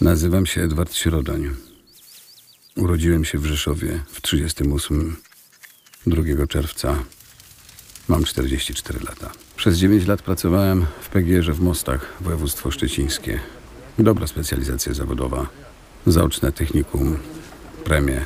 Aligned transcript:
Nazywam 0.00 0.46
się 0.46 0.62
Edward 0.62 0.94
Środoń. 0.94 1.50
Urodziłem 2.76 3.24
się 3.24 3.38
w 3.38 3.46
Rzeszowie 3.46 4.00
w 4.06 4.20
38 4.20 5.16
2 6.06 6.46
czerwca. 6.46 6.98
Mam 8.08 8.24
44 8.24 9.00
lata. 9.00 9.30
Przez 9.56 9.78
9 9.78 10.06
lat 10.06 10.22
pracowałem 10.22 10.86
w 11.00 11.08
PGR 11.08 11.54
w 11.54 11.60
Mostach, 11.60 12.12
województwo 12.20 12.70
szczecińskie. 12.70 13.40
Dobra 13.98 14.26
specjalizacja 14.26 14.94
zawodowa. 14.94 15.46
Zaoczne 16.06 16.52
technikum, 16.52 17.18
premie. 17.84 18.24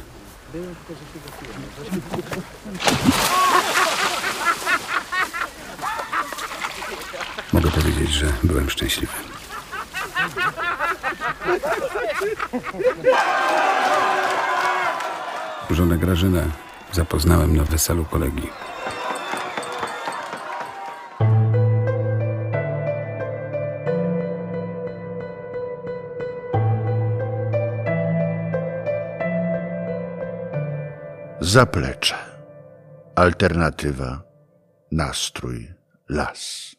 Mogę 7.53 7.71
powiedzieć, 7.71 8.11
że 8.11 8.32
byłem 8.45 8.71
szczęśliwy. 8.71 9.38
Żonę 15.70 15.98
Grażynę 15.98 16.45
zapoznałem 16.93 17.56
na 17.56 17.65
weselu 17.65 18.05
kolegi. 18.05 18.51
Zaplecze. 31.41 32.17
Alternatywa. 33.15 34.23
Nastrój. 34.92 35.75
Las. 36.09 36.77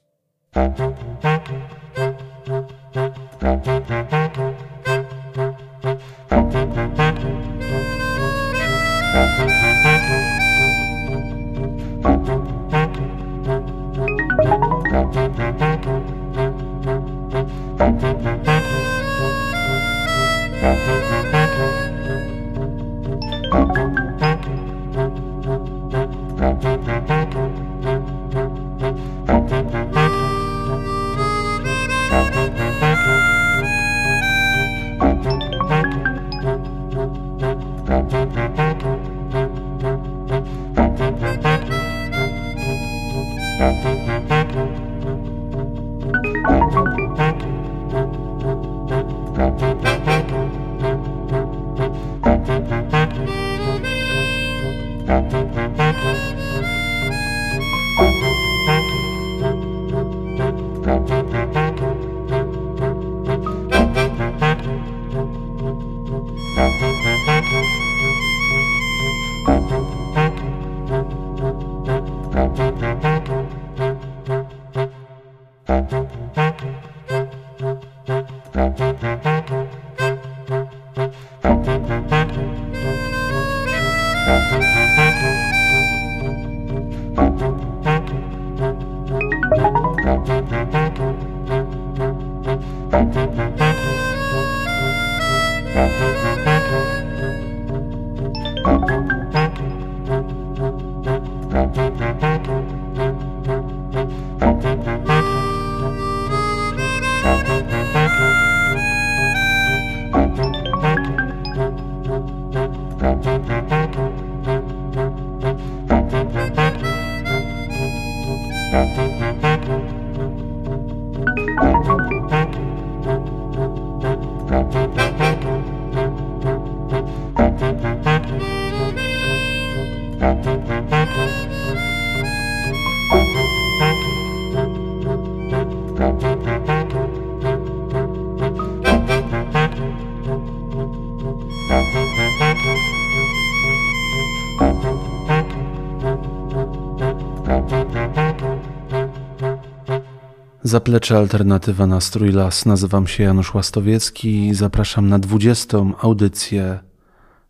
Zaplecze 150.70 151.18
Alternatywa 151.18 151.88
na 151.88 152.02
Strój 152.02 152.32
Las. 152.32 152.66
Nazywam 152.66 153.08
się 153.08 153.24
Janusz 153.24 153.54
Łastowiecki 153.54 154.48
i 154.48 154.54
zapraszam 154.54 155.10
na 155.10 155.20
20. 155.20 155.78
audycję 156.02 156.80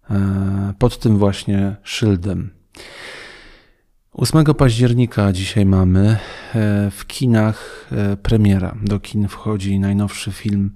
e, 0.09 0.74
pod 0.80 1.00
tym 1.00 1.18
właśnie 1.18 1.75
szyldem. 1.84 2.50
8 4.13 4.46
października 4.46 5.34
dzisiaj 5.34 5.66
mamy 5.66 6.08
e, 6.09 6.18
w 6.91 7.08
kinach 7.08 7.88
e, 7.91 8.18
premiera. 8.18 8.75
Do 8.84 9.00
kin 9.00 9.28
wchodzi 9.28 9.79
najnowszy 9.79 10.31
film 10.31 10.72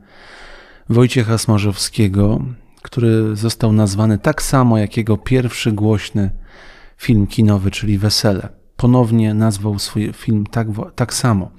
Wojciecha 0.89 1.37
Smarzowskiego, 1.37 2.45
który 2.81 3.35
został 3.35 3.73
nazwany 3.73 4.17
tak 4.17 4.41
samo 4.41 4.77
jak 4.77 4.97
jego 4.97 5.17
pierwszy 5.17 5.71
głośny 5.71 6.31
film 6.97 7.27
kinowy, 7.27 7.71
czyli 7.71 7.97
Wesele. 7.97 8.49
Ponownie 8.75 9.33
nazwał 9.33 9.79
swój 9.79 10.13
film 10.13 10.45
tak, 10.51 10.67
tak 10.95 11.13
samo. 11.13 11.51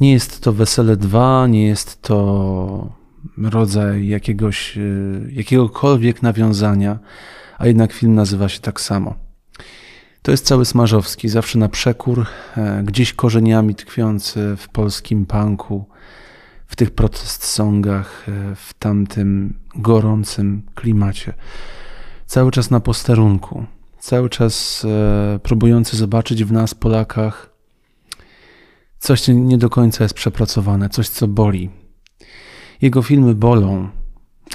Nie 0.00 0.12
jest 0.12 0.40
to 0.40 0.52
Wesele 0.52 0.96
2, 0.96 1.46
nie 1.46 1.66
jest 1.66 2.02
to 2.02 2.92
rodzaj 3.42 4.08
jakiegoś, 4.08 4.78
e, 4.78 4.80
jakiegokolwiek 5.32 6.22
nawiązania, 6.22 6.98
a 7.58 7.66
jednak 7.66 7.92
film 7.92 8.14
nazywa 8.14 8.48
się 8.48 8.60
tak 8.60 8.80
samo. 8.80 9.14
To 10.22 10.30
jest 10.30 10.46
cały 10.46 10.64
Smarzowski, 10.64 11.28
zawsze 11.28 11.58
na 11.58 11.68
przekór, 11.68 12.26
e, 12.56 12.82
gdzieś 12.84 13.12
korzeniami 13.12 13.74
tkwiący 13.74 14.56
w 14.56 14.68
polskim 14.68 15.26
punku, 15.26 15.84
w 16.66 16.76
tych 16.76 16.90
protest 16.90 17.44
songach, 17.44 18.26
e, 18.28 18.56
w 18.56 18.74
tamtym 18.74 19.58
gorącym 19.76 20.62
klimacie. 20.74 21.32
Cały 22.26 22.50
czas 22.50 22.70
na 22.70 22.80
posterunku, 22.80 23.64
cały 23.98 24.30
czas 24.30 24.86
próbujący 25.42 25.96
zobaczyć 25.96 26.44
w 26.44 26.52
nas, 26.52 26.74
Polakach, 26.74 27.55
Coś, 28.98 29.20
co 29.20 29.32
nie 29.32 29.58
do 29.58 29.70
końca 29.70 30.04
jest 30.04 30.14
przepracowane, 30.14 30.88
coś, 30.88 31.08
co 31.08 31.28
boli. 31.28 31.70
Jego 32.82 33.02
filmy 33.02 33.34
bolą, 33.34 33.88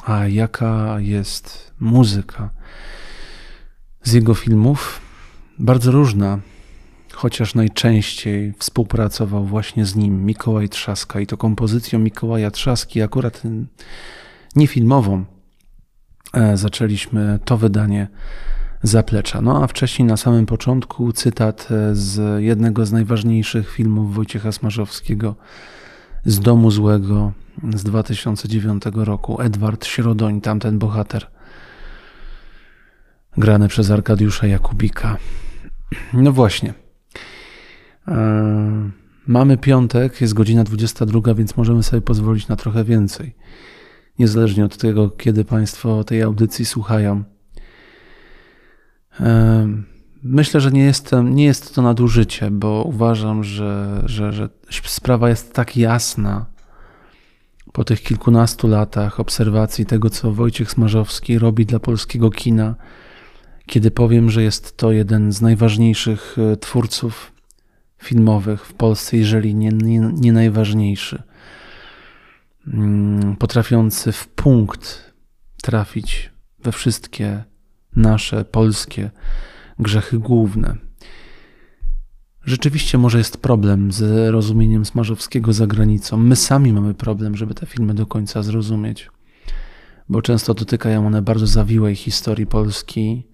a 0.04 0.28
jaka 0.28 1.00
jest 1.00 1.74
muzyka 1.80 2.50
z 4.04 4.14
jego 4.14 4.34
filmów? 4.34 5.02
Bardzo 5.60 5.92
różna, 5.92 6.40
chociaż 7.14 7.56
najczęściej 7.56 8.54
współpracował 8.58 9.46
właśnie 9.46 9.86
z 9.86 9.96
nim 9.96 10.26
Mikołaj 10.26 10.70
Trzaska 10.70 11.20
i 11.20 11.28
to 11.28 11.38
kompozycją 11.38 12.00
Mikołaja 12.00 12.52
Trzaski, 12.52 13.02
akurat 13.02 13.42
niefilmową, 14.56 15.26
e, 16.34 16.58
zaczęliśmy 16.58 17.40
to 17.46 17.58
wydanie 17.58 18.08
zaplecza. 18.84 19.42
No 19.42 19.64
a 19.64 19.68
wcześniej 19.68 20.08
na 20.08 20.18
samym 20.18 20.46
początku 20.46 21.14
cytat 21.14 21.68
e, 21.72 21.96
z 21.96 22.42
jednego 22.44 22.86
z 22.86 22.92
najważniejszych 22.92 23.70
filmów 23.70 24.16
Wojciecha 24.16 24.52
Smarzowskiego 24.52 25.36
z 26.26 26.40
Domu 26.40 26.72
Złego 26.72 27.32
z 27.74 27.84
2009 27.84 28.84
roku. 28.96 29.42
Edward 29.42 29.86
Środoń, 29.86 30.42
tamten 30.42 30.80
bohater. 30.80 31.28
Grany 33.38 33.68
przez 33.68 33.92
Arkadiusza 33.92 34.48
Jakubika. 34.48 35.18
No 36.14 36.32
właśnie. 36.32 36.74
E, 38.08 38.92
mamy 39.28 39.58
piątek, 39.58 40.22
jest 40.22 40.34
godzina 40.34 40.64
22, 40.64 41.34
więc 41.34 41.58
możemy 41.58 41.84
sobie 41.84 42.02
pozwolić 42.02 42.48
na 42.48 42.56
trochę 42.56 42.84
więcej. 42.84 43.36
Niezależnie 44.20 44.66
od 44.66 44.78
tego, 44.78 45.10
kiedy 45.10 45.46
Państwo 45.46 46.04
tej 46.04 46.22
audycji 46.22 46.66
słuchają. 46.66 47.24
Myślę, 50.24 50.62
że 50.62 50.72
nie, 50.72 50.84
jestem, 50.84 51.36
nie 51.36 51.46
jest 51.46 51.76
to 51.76 51.82
nadużycie, 51.82 52.52
bo 52.52 52.84
uważam, 52.84 53.44
że, 53.44 54.02
że, 54.06 54.34
że 54.34 54.50
sprawa 54.70 55.30
jest 55.30 55.54
tak 55.54 55.78
jasna 55.78 56.46
po 57.72 57.84
tych 57.84 58.02
kilkunastu 58.02 58.68
latach 58.68 59.20
obserwacji 59.20 59.86
tego, 59.86 60.10
co 60.10 60.32
Wojciech 60.32 60.72
Smarzowski 60.72 61.40
robi 61.40 61.66
dla 61.66 61.80
polskiego 61.80 62.30
kina, 62.30 62.76
kiedy 63.66 63.92
powiem, 63.92 64.30
że 64.30 64.44
jest 64.44 64.78
to 64.78 64.92
jeden 64.92 65.32
z 65.32 65.42
najważniejszych 65.42 66.38
e, 66.38 66.58
twórców 66.58 67.32
filmowych 67.98 68.66
w 68.66 68.74
Polsce, 68.74 69.18
jeżeli 69.18 69.56
nie, 69.56 69.70
nie, 69.70 70.00
nie 70.00 70.34
najważniejszy. 70.34 71.24
Mm, 72.68 73.36
potrafiący 73.36 74.12
w 74.12 74.28
punkt 74.28 75.14
trafić 75.62 76.32
we 76.64 76.72
wszystkie 76.72 77.44
nasze 77.96 78.46
polskie 78.46 79.12
grzechy 79.80 80.20
główne. 80.20 80.76
Rzeczywiście 82.46 82.98
może 82.98 83.18
jest 83.18 83.38
problem 83.38 83.92
z 83.92 84.30
rozumieniem 84.32 84.86
Smarzowskiego 84.86 85.54
za 85.54 85.68
granicą. 85.68 86.18
My 86.18 86.36
sami 86.36 86.74
mamy 86.74 86.94
problem, 86.94 87.38
żeby 87.38 87.54
te 87.54 87.66
filmy 87.66 87.94
do 87.94 88.06
końca 88.06 88.44
zrozumieć, 88.44 89.10
bo 90.10 90.22
często 90.22 90.54
dotykają 90.54 91.08
one 91.08 91.22
bardzo 91.22 91.48
zawiłej 91.48 91.96
historii 91.96 92.48
Polski, 92.48 93.28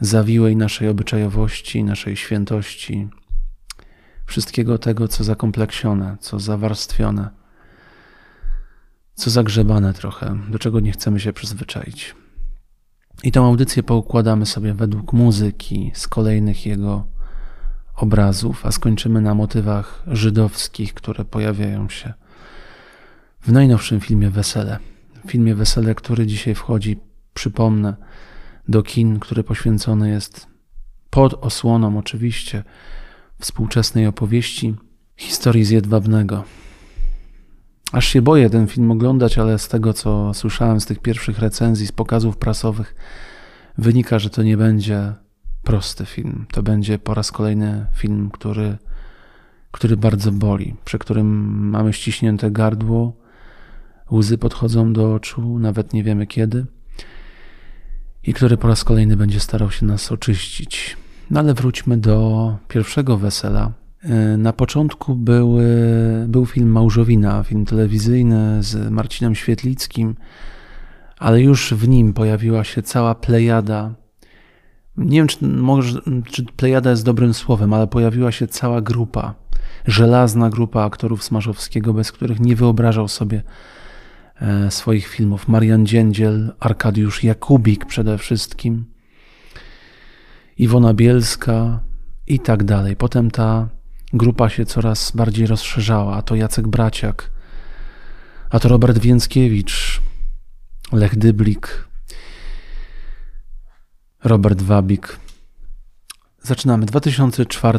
zawiłej 0.00 0.56
naszej 0.56 0.88
obyczajowości, 0.88 1.84
naszej 1.84 2.16
świętości, 2.16 3.08
wszystkiego 4.26 4.78
tego, 4.78 5.08
co 5.08 5.24
zakompleksione, 5.24 6.16
co 6.20 6.40
zawarstwione, 6.40 7.30
co 9.14 9.30
zagrzebane 9.30 9.94
trochę, 9.94 10.38
do 10.48 10.58
czego 10.58 10.80
nie 10.80 10.92
chcemy 10.92 11.20
się 11.20 11.32
przyzwyczaić. 11.32 12.14
I 13.22 13.32
tą 13.32 13.46
audycję 13.46 13.82
poukładamy 13.82 14.46
sobie 14.46 14.74
według 14.74 15.12
muzyki 15.12 15.90
z 15.94 16.08
kolejnych 16.08 16.66
jego 16.66 17.06
obrazów, 17.94 18.66
a 18.66 18.72
skończymy 18.72 19.20
na 19.20 19.34
motywach 19.34 20.02
żydowskich, 20.06 20.94
które 20.94 21.24
pojawiają 21.24 21.88
się 21.88 22.12
w 23.40 23.52
najnowszym 23.52 24.00
filmie 24.00 24.30
Wesele. 24.30 24.78
Filmie 25.26 25.54
Wesele, 25.54 25.94
który 25.94 26.26
dzisiaj 26.26 26.54
wchodzi, 26.54 26.96
przypomnę, 27.34 27.96
do 28.68 28.82
kin, 28.82 29.20
który 29.20 29.44
poświęcony 29.44 30.10
jest 30.10 30.46
pod 31.10 31.34
osłoną 31.34 31.98
oczywiście 31.98 32.64
współczesnej 33.40 34.06
opowieści 34.06 34.74
historii 35.16 35.64
z 35.64 35.70
Jedwabnego. 35.70 36.44
Aż 37.92 38.08
się 38.08 38.22
boję 38.22 38.50
ten 38.50 38.66
film 38.66 38.90
oglądać, 38.90 39.38
ale 39.38 39.58
z 39.58 39.68
tego 39.68 39.92
co 39.92 40.34
słyszałem 40.34 40.80
z 40.80 40.86
tych 40.86 40.98
pierwszych 40.98 41.38
recenzji, 41.38 41.86
z 41.86 41.92
pokazów 41.92 42.36
prasowych, 42.36 42.94
wynika, 43.78 44.18
że 44.18 44.30
to 44.30 44.42
nie 44.42 44.56
będzie 44.56 45.12
prosty 45.62 46.06
film. 46.06 46.46
To 46.52 46.62
będzie 46.62 46.98
po 46.98 47.14
raz 47.14 47.32
kolejny 47.32 47.86
film, 47.94 48.30
który, 48.30 48.76
który 49.70 49.96
bardzo 49.96 50.32
boli, 50.32 50.74
przy 50.84 50.98
którym 50.98 51.26
mamy 51.70 51.92
ściśnięte 51.92 52.50
gardło, 52.50 53.16
łzy 54.12 54.38
podchodzą 54.38 54.92
do 54.92 55.14
oczu, 55.14 55.58
nawet 55.58 55.92
nie 55.92 56.02
wiemy 56.02 56.26
kiedy, 56.26 56.66
i 58.22 58.34
który 58.34 58.56
po 58.56 58.68
raz 58.68 58.84
kolejny 58.84 59.16
będzie 59.16 59.40
starał 59.40 59.70
się 59.70 59.86
nas 59.86 60.12
oczyścić. 60.12 60.96
No 61.30 61.40
ale 61.40 61.54
wróćmy 61.54 61.96
do 61.96 62.56
pierwszego 62.68 63.16
wesela. 63.16 63.72
E, 64.06 64.36
na 64.36 64.52
początku 64.52 65.14
był, 65.14 65.56
film 66.46 66.68
Małżowina, 66.68 67.42
film 67.42 67.64
telewizyjny 67.64 68.62
z 68.62 68.90
Marcinem 68.90 69.34
Świetlickim, 69.34 70.14
ale 71.18 71.42
już 71.42 71.74
w 71.74 71.88
nim 71.88 72.12
pojawiła 72.12 72.64
się 72.64 72.82
cała 72.82 73.14
plejada 73.14 73.94
nie 74.96 75.18
wiem, 75.18 75.26
czy, 75.26 75.44
może, 75.46 76.00
czy 76.30 76.44
plejada 76.44 76.90
jest 76.90 77.04
dobrym 77.04 77.34
słowem, 77.34 77.72
ale 77.72 77.86
pojawiła 77.86 78.32
się 78.32 78.46
cała 78.46 78.80
grupa, 78.80 79.34
żelazna 79.86 80.50
grupa 80.50 80.84
aktorów 80.84 81.24
Smarzowskiego, 81.24 81.94
bez 81.94 82.12
których 82.12 82.40
nie 82.40 82.56
wyobrażał 82.56 83.08
sobie 83.08 83.42
e, 84.40 84.70
swoich 84.70 85.06
filmów. 85.06 85.48
Marian 85.48 85.86
Dziędziel, 85.86 86.52
Arkadiusz 86.60 87.24
Jakubik 87.24 87.84
przede 87.84 88.18
wszystkim, 88.18 88.84
Iwona 90.58 90.94
Bielska 90.94 91.80
i 92.26 92.40
tak 92.40 92.64
dalej. 92.64 92.96
Potem 92.96 93.30
ta 93.30 93.68
grupa 94.12 94.48
się 94.48 94.66
coraz 94.66 95.10
bardziej 95.10 95.46
rozszerzała, 95.46 96.16
a 96.16 96.22
to 96.22 96.34
Jacek 96.34 96.68
Braciak, 96.68 97.30
a 98.50 98.60
to 98.60 98.68
Robert 98.68 98.98
Więckiewicz, 98.98 100.02
Lech 100.92 101.18
Dyblik, 101.18 101.88
Robert 104.24 104.62
Wabik. 104.62 105.18
Zaczynamy 106.42 106.86
2004 106.86 107.78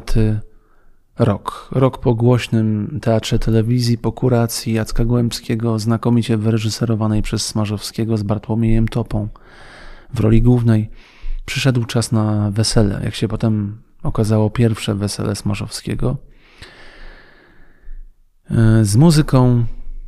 rok. 1.19 1.69
Rok 1.71 1.97
po 1.97 2.15
głośnym 2.15 3.00
teatrze 3.01 3.39
telewizji, 3.39 3.97
po 3.97 4.12
kuracji 4.12 4.74
Jacka 4.74 5.06
Głębskiego, 5.06 5.79
znakomicie 5.79 6.38
wyreżyserowanej 6.38 7.21
przez 7.21 7.45
Smarzowskiego 7.45 8.18
z 8.18 8.24
Bartłomiejem 8.24 8.88
Topą 8.88 9.27
w 10.13 10.19
roli 10.19 10.41
głównej. 10.41 10.89
Przyszedł 11.45 11.85
czas 11.85 12.12
na 12.12 12.51
wesele, 12.51 13.01
jak 13.03 13.15
się 13.15 13.27
potem 13.27 13.81
okazało 14.04 14.50
pierwsze 14.50 14.96
wesele 14.96 15.36
Smarzowskiego. 15.36 16.18
Z 18.82 18.96
muzyką 18.96 19.66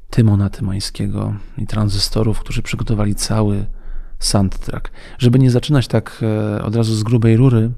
Tymona 0.09 0.49
Tymańskiego 0.49 1.33
i 1.57 1.67
tranzystorów, 1.67 2.39
którzy 2.39 2.61
przygotowali 2.61 3.15
cały 3.15 3.65
soundtrack. 4.19 4.91
Żeby 5.17 5.39
nie 5.39 5.51
zaczynać 5.51 5.87
tak 5.87 6.21
e, 6.21 6.63
od 6.63 6.75
razu 6.75 6.95
z 6.95 7.03
grubej 7.03 7.37
rury, 7.37 7.71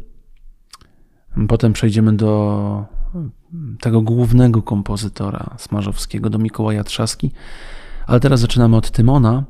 potem 1.48 1.74
przejdziemy 1.74 2.14
do 2.14 2.86
tego 3.80 4.02
głównego 4.02 4.62
kompozytora 4.62 5.56
Smarzowskiego, 5.58 6.30
do 6.30 6.38
Mikołaja 6.38 6.84
Trzaski, 6.84 7.32
ale 8.08 8.20
teraz 8.20 8.40
zaczynamy 8.40 8.78
od 8.78 8.92
Tymona, 8.92 9.44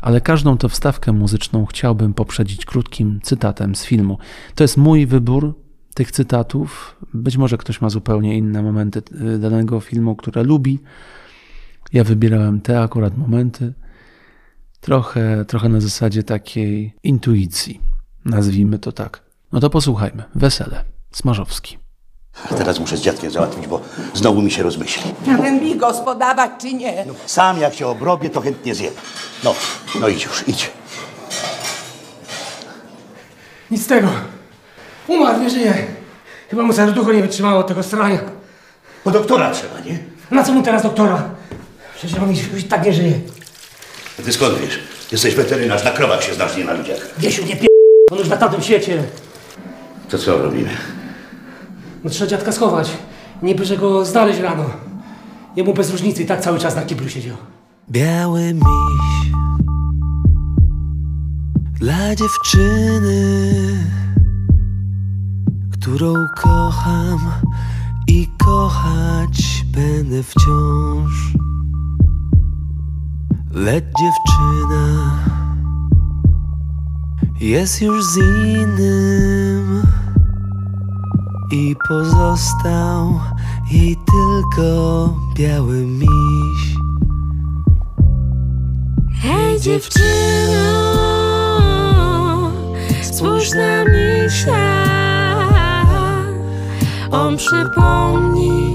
ale 0.00 0.20
każdą 0.20 0.58
tę 0.58 0.68
wstawkę 0.68 1.12
muzyczną 1.12 1.66
chciałbym 1.66 2.14
poprzedzić 2.14 2.64
krótkim 2.64 3.20
cytatem 3.22 3.74
z 3.74 3.84
filmu. 3.84 4.18
To 4.54 4.64
jest 4.64 4.76
mój 4.76 5.06
wybór 5.06 5.65
tych 5.96 6.12
cytatów. 6.12 6.96
Być 7.14 7.36
może 7.36 7.58
ktoś 7.58 7.80
ma 7.80 7.90
zupełnie 7.90 8.36
inne 8.38 8.62
momenty 8.62 9.02
e, 9.34 9.38
danego 9.38 9.80
filmu, 9.80 10.16
które 10.16 10.42
lubi. 10.42 10.78
Ja 11.92 12.04
wybierałem 12.04 12.60
te 12.60 12.80
akurat 12.80 13.18
momenty. 13.18 13.72
Trochę, 14.80 15.44
trochę 15.44 15.68
na 15.68 15.80
zasadzie 15.80 16.22
takiej 16.22 16.94
intuicji, 17.02 17.80
nazwijmy 18.24 18.78
to 18.78 18.92
tak. 18.92 19.22
No 19.52 19.60
to 19.60 19.70
posłuchajmy. 19.70 20.22
Wesele. 20.34 20.84
Smarzowski. 21.12 21.78
Teraz 22.48 22.80
muszę 22.80 22.96
z 22.96 23.00
dziadkiem 23.00 23.30
załatwić, 23.30 23.66
bo 23.66 23.80
znowu 24.14 24.42
mi 24.42 24.50
się 24.50 24.62
rozmyśli. 24.62 25.10
A 25.34 25.38
ten 25.38 25.60
bigos 25.60 26.00
podawać 26.00 26.50
czy 26.60 26.74
nie? 26.74 27.04
No, 27.06 27.14
sam 27.26 27.58
jak 27.58 27.74
się 27.74 27.86
obrobię, 27.86 28.30
to 28.30 28.40
chętnie 28.40 28.74
zjem. 28.74 28.94
No, 29.44 29.54
no 30.00 30.08
idź 30.08 30.24
już, 30.24 30.48
idź. 30.48 30.70
Nic 33.70 33.84
z 33.84 33.86
tego. 33.86 34.35
Umarł, 35.08 35.40
nie 35.40 35.50
żyje. 35.50 35.74
Chyba 36.50 36.62
mu 36.62 36.72
serducho 36.72 37.12
nie 37.12 37.22
wytrzymało 37.22 37.62
tego 37.62 37.82
strania. 37.82 38.18
Po 39.04 39.10
doktora 39.10 39.50
trzeba, 39.50 39.80
nie? 39.80 39.98
Na 40.30 40.44
co 40.44 40.52
mu 40.52 40.62
teraz 40.62 40.82
doktora? 40.82 41.22
Przecież 41.96 42.18
on 42.18 42.30
już 42.54 42.64
tak 42.64 42.84
nie 42.84 42.92
żyje. 42.92 43.12
A 44.18 44.22
ty 44.22 44.32
skąd 44.32 44.58
wiesz? 44.58 44.78
Jesteś 45.12 45.34
weterynarz, 45.34 45.84
na 45.84 45.90
krowach 45.90 46.22
się 46.22 46.34
znasz, 46.34 46.56
nie 46.56 46.64
na 46.64 46.72
ludziach. 46.72 46.98
Wiesiu, 47.18 47.44
nie 47.46 47.56
p... 47.56 47.66
On 48.12 48.18
już 48.18 48.28
na 48.28 48.36
tamtym 48.36 48.62
świecie. 48.62 49.02
To 50.08 50.18
co 50.18 50.38
robimy? 50.38 50.70
No 52.04 52.10
trzeba 52.10 52.30
dziadka 52.30 52.52
schować. 52.52 52.90
Niby, 53.42 53.64
że 53.64 53.76
go 53.76 54.04
znaleźć 54.04 54.40
rano. 54.40 54.64
Jemu 55.56 55.74
bez 55.74 55.90
różnicy 55.90 56.22
i 56.22 56.26
tak 56.26 56.40
cały 56.40 56.58
czas 56.58 56.76
na 56.76 56.82
kiblu 56.82 57.08
siedział. 57.08 57.36
Biały 57.90 58.54
miś 58.54 58.62
dla 61.80 62.14
dziewczyny, 62.14 63.78
którą 65.86 66.14
kocham 66.36 67.18
i 68.06 68.28
kochać 68.44 69.64
będę 69.66 70.22
wciąż. 70.22 71.32
Lecz 73.50 73.84
dziewczyna 73.84 75.18
jest 77.40 77.82
już 77.82 78.04
z 78.04 78.16
innym 78.16 79.82
i 81.52 81.76
pozostał 81.88 83.20
jej 83.70 83.96
tylko 83.96 85.14
biały 85.36 85.86
miś. 85.86 86.76
Hej 89.22 89.60
dziewczyno, 89.60 90.92
spójrz 93.02 93.50
na. 93.54 93.76
On 97.10 97.36
przypomni, 97.36 98.74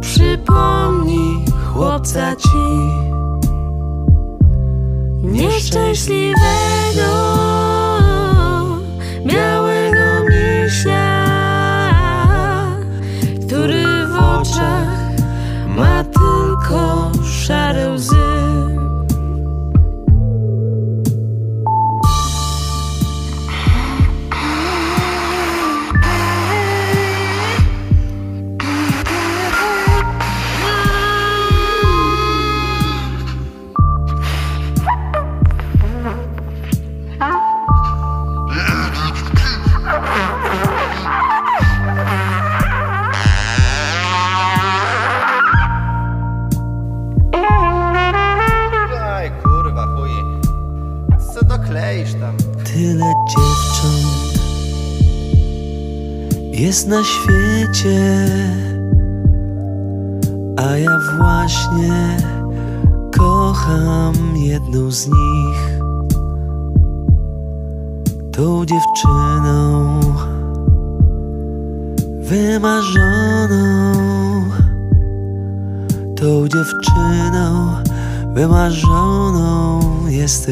przypomni 0.00 1.44
chłopca 1.72 2.36
ci. 2.36 2.48
Nieszczęśliwego 5.22 7.49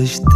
jesteś 0.01 0.28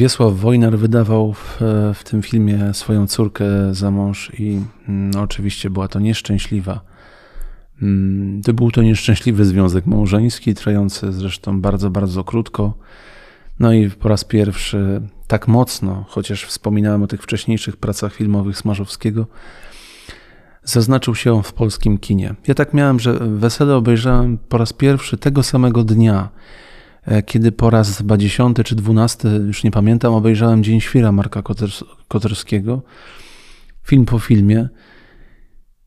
Wiesław 0.00 0.34
Wojnar 0.34 0.78
wydawał 0.78 1.32
w, 1.32 1.60
w 1.94 2.04
tym 2.04 2.22
filmie 2.22 2.74
swoją 2.74 3.06
córkę 3.06 3.44
za 3.74 3.90
mąż 3.90 4.32
i 4.38 4.60
mm, 4.88 5.10
oczywiście 5.22 5.70
była 5.70 5.88
to 5.88 6.00
nieszczęśliwa. 6.00 6.80
mm, 7.82 8.42
To 8.42 8.52
był 8.52 8.70
to 8.70 8.82
nieszczęśliwy 8.82 9.44
związek 9.44 9.86
małżeński, 9.86 10.54
trwający 10.54 11.12
zresztą 11.12 11.60
bardzo, 11.60 11.90
bardzo 11.90 12.24
krótko. 12.24 12.74
No 13.58 13.72
i 13.72 13.90
po 13.90 14.08
raz 14.08 14.24
pierwszy 14.24 15.02
tak 15.26 15.48
mocno, 15.48 16.04
chociaż 16.08 16.44
wspominałem 16.44 17.02
o 17.02 17.06
tych 17.06 17.22
wcześniejszych 17.22 17.76
pracach 17.76 18.14
filmowych 18.14 18.58
Smarzowskiego, 18.58 19.26
zaznaczył 20.64 21.14
się 21.14 21.42
w 21.42 21.52
polskim 21.52 21.98
kinie. 21.98 22.34
Ja 22.46 22.54
tak 22.54 22.74
miałem, 22.74 23.00
że 23.00 23.14
Wesele 23.14 23.76
obejrzałem 23.76 24.38
po 24.38 24.58
raz 24.58 24.72
pierwszy 24.72 25.16
tego 25.16 25.42
samego 25.42 25.84
dnia, 25.84 26.28
kiedy 27.26 27.52
po 27.52 27.70
raz 27.70 27.98
chyba 27.98 28.16
dziesiąty 28.16 28.64
czy 28.64 28.74
dwunasty, 28.74 29.28
już 29.28 29.64
nie 29.64 29.70
pamiętam, 29.70 30.14
obejrzałem 30.14 30.62
Dzień 30.62 30.80
Świra 30.80 31.12
Marka 31.12 31.40
Koters- 31.40 31.84
Koterskiego, 32.08 32.82
film 33.82 34.04
po 34.04 34.18
filmie. 34.18 34.68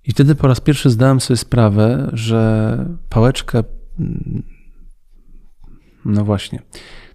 I 0.05 0.11
wtedy 0.11 0.35
po 0.35 0.47
raz 0.47 0.59
pierwszy 0.59 0.89
zdałem 0.89 1.19
sobie 1.19 1.37
sprawę, 1.37 2.09
że 2.13 2.85
pałeczkę, 3.09 3.63
mm, 3.99 4.43
no 6.05 6.25
właśnie, 6.25 6.59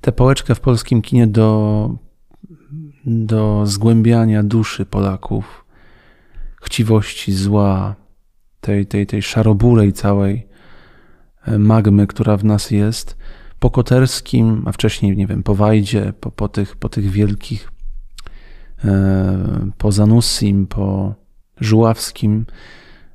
tę 0.00 0.12
pałeczkę 0.12 0.54
w 0.54 0.60
polskim 0.60 1.02
kinie 1.02 1.26
do, 1.26 1.90
do 3.06 3.66
zgłębiania 3.66 4.42
duszy 4.42 4.86
Polaków, 4.86 5.64
chciwości, 6.62 7.32
zła, 7.32 7.96
tej, 8.60 8.86
tej, 8.86 9.06
tej 9.06 9.22
szaroburej 9.22 9.92
całej 9.92 10.48
e, 11.42 11.58
magmy, 11.58 12.06
która 12.06 12.36
w 12.36 12.44
nas 12.44 12.70
jest, 12.70 13.16
po 13.60 13.70
Koterskim, 13.70 14.62
a 14.66 14.72
wcześniej, 14.72 15.16
nie 15.16 15.26
wiem, 15.26 15.42
po 15.42 15.54
Wajdzie, 15.54 16.12
po, 16.20 16.30
po, 16.30 16.48
tych, 16.48 16.76
po 16.76 16.88
tych 16.88 17.10
wielkich, 17.10 17.72
e, 18.84 19.70
po 19.78 19.92
Zanussim, 19.92 20.66
po 20.66 21.14
Żuławskim, 21.60 22.46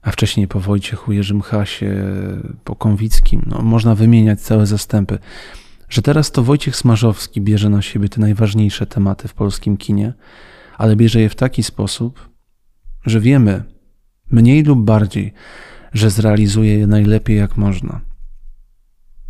a 0.02 0.12
wcześniej 0.12 0.48
po 0.48 0.60
Wojciechu 0.60 1.12
Jerzym 1.12 1.42
Hasie, 1.42 2.06
po 2.64 2.76
Konwickim. 2.76 3.42
No, 3.46 3.62
można 3.62 3.96
wymieniać 3.96 4.42
całe 4.42 4.66
zastępy. 4.66 5.20
Że 5.90 6.02
teraz 6.02 6.32
to 6.32 6.44
Wojciech 6.44 6.76
Smarzowski 6.76 7.42
bierze 7.42 7.70
na 7.70 7.82
siebie 7.82 8.10
te 8.10 8.22
najważniejsze 8.22 8.86
tematy 8.86 9.28
w 9.28 9.34
polskim 9.34 9.78
kinie, 9.78 10.14
ale 10.78 10.96
bierze 10.96 11.22
je 11.22 11.30
w 11.30 11.36
taki 11.36 11.64
sposób, 11.64 12.30
że 13.06 13.20
wiemy, 13.20 13.64
mniej 14.32 14.64
lub 14.64 14.86
bardziej, 14.86 15.34
że 15.94 16.10
zrealizuje 16.10 16.80
je 16.80 16.88
najlepiej 16.88 17.38
jak 17.38 17.58
można. 17.58 18.02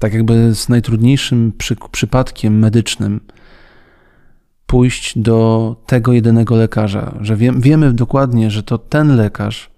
Tak 0.04 0.14
jakby 0.14 0.56
z 0.56 0.70
najtrudniejszym 0.70 1.54
przy, 1.58 1.76
przypadkiem 1.92 2.60
medycznym 2.60 3.20
pójść 4.66 5.20
do 5.20 5.76
tego 5.86 6.14
jedynego 6.14 6.56
lekarza, 6.56 7.18
że 7.22 7.36
wie, 7.36 7.54
wiemy 7.58 7.94
dokładnie, 7.94 8.52
że 8.52 8.64
to 8.64 8.78
ten 8.78 9.16
lekarz 9.16 9.72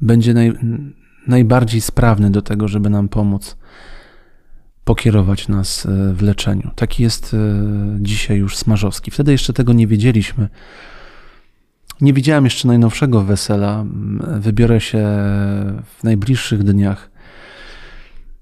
będzie 0.00 0.34
naj, 0.34 0.52
najbardziej 1.26 1.80
sprawny 1.80 2.30
do 2.30 2.42
tego, 2.42 2.68
żeby 2.68 2.90
nam 2.90 3.08
pomóc 3.08 3.56
pokierować 4.84 5.48
nas 5.48 5.86
e, 5.86 6.12
w 6.14 6.22
leczeniu. 6.22 6.70
Taki 6.74 7.02
jest 7.02 7.34
e, 7.34 7.38
dzisiaj 8.00 8.38
już 8.38 8.56
Smarzowski. 8.56 9.10
Wtedy 9.10 9.32
jeszcze 9.32 9.52
tego 9.52 9.72
nie 9.72 9.86
wiedzieliśmy. 9.86 10.48
Nie 12.00 12.12
widziałem 12.12 12.44
jeszcze 12.44 12.68
najnowszego 12.68 13.22
wesela. 13.22 13.84
Wybiorę 14.40 14.80
się 14.80 14.98
w 15.84 16.04
najbliższych 16.04 16.62
dniach 16.62 17.15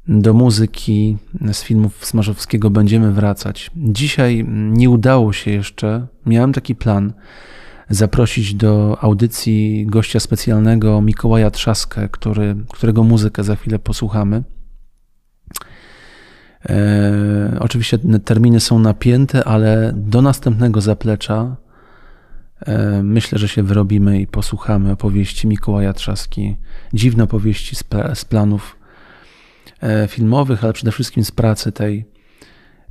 do 0.08 0.34
muzyki 0.34 1.16
z 1.52 1.62
filmów 1.62 2.06
Smarzowskiego. 2.06 2.70
Będziemy 2.70 3.12
wracać. 3.12 3.70
Dzisiaj 3.76 4.46
nie 4.48 4.90
udało 4.90 5.32
się 5.32 5.50
jeszcze. 5.50 6.06
Miałem 6.26 6.52
taki 6.52 6.74
plan 6.74 7.12
zaprosić 7.90 8.54
do 8.54 8.98
audycji 9.00 9.86
gościa 9.86 10.20
specjalnego 10.20 11.00
Mikołaja 11.02 11.50
Trzaskę, 11.50 12.08
który, 12.08 12.56
którego 12.72 13.02
muzykę 13.02 13.44
za 13.44 13.56
chwilę 13.56 13.78
posłuchamy. 13.78 14.42
E, 16.68 17.56
oczywiście 17.60 17.98
terminy 18.24 18.60
są 18.60 18.78
napięte, 18.78 19.44
ale 19.44 19.92
do 19.96 20.22
następnego 20.22 20.80
zaplecza 20.80 21.56
E, 22.66 23.02
Myślę, 23.02 23.38
że 23.38 23.48
się 23.48 23.62
wyrobimy 23.62 24.20
i 24.20 24.26
posłuchamy 24.26 24.92
opowieści 24.92 25.46
Mikołaja 25.46 25.92
Trzaski, 25.92 26.56
dziwne 26.92 27.24
opowieści 27.24 27.76
z, 27.76 27.84
z 28.14 28.24
planów 28.24 28.76
filmowych, 30.08 30.64
ale 30.64 30.72
przede 30.72 30.92
wszystkim 30.92 31.24
z 31.24 31.30
pracy 31.30 31.72
tej 31.72 32.04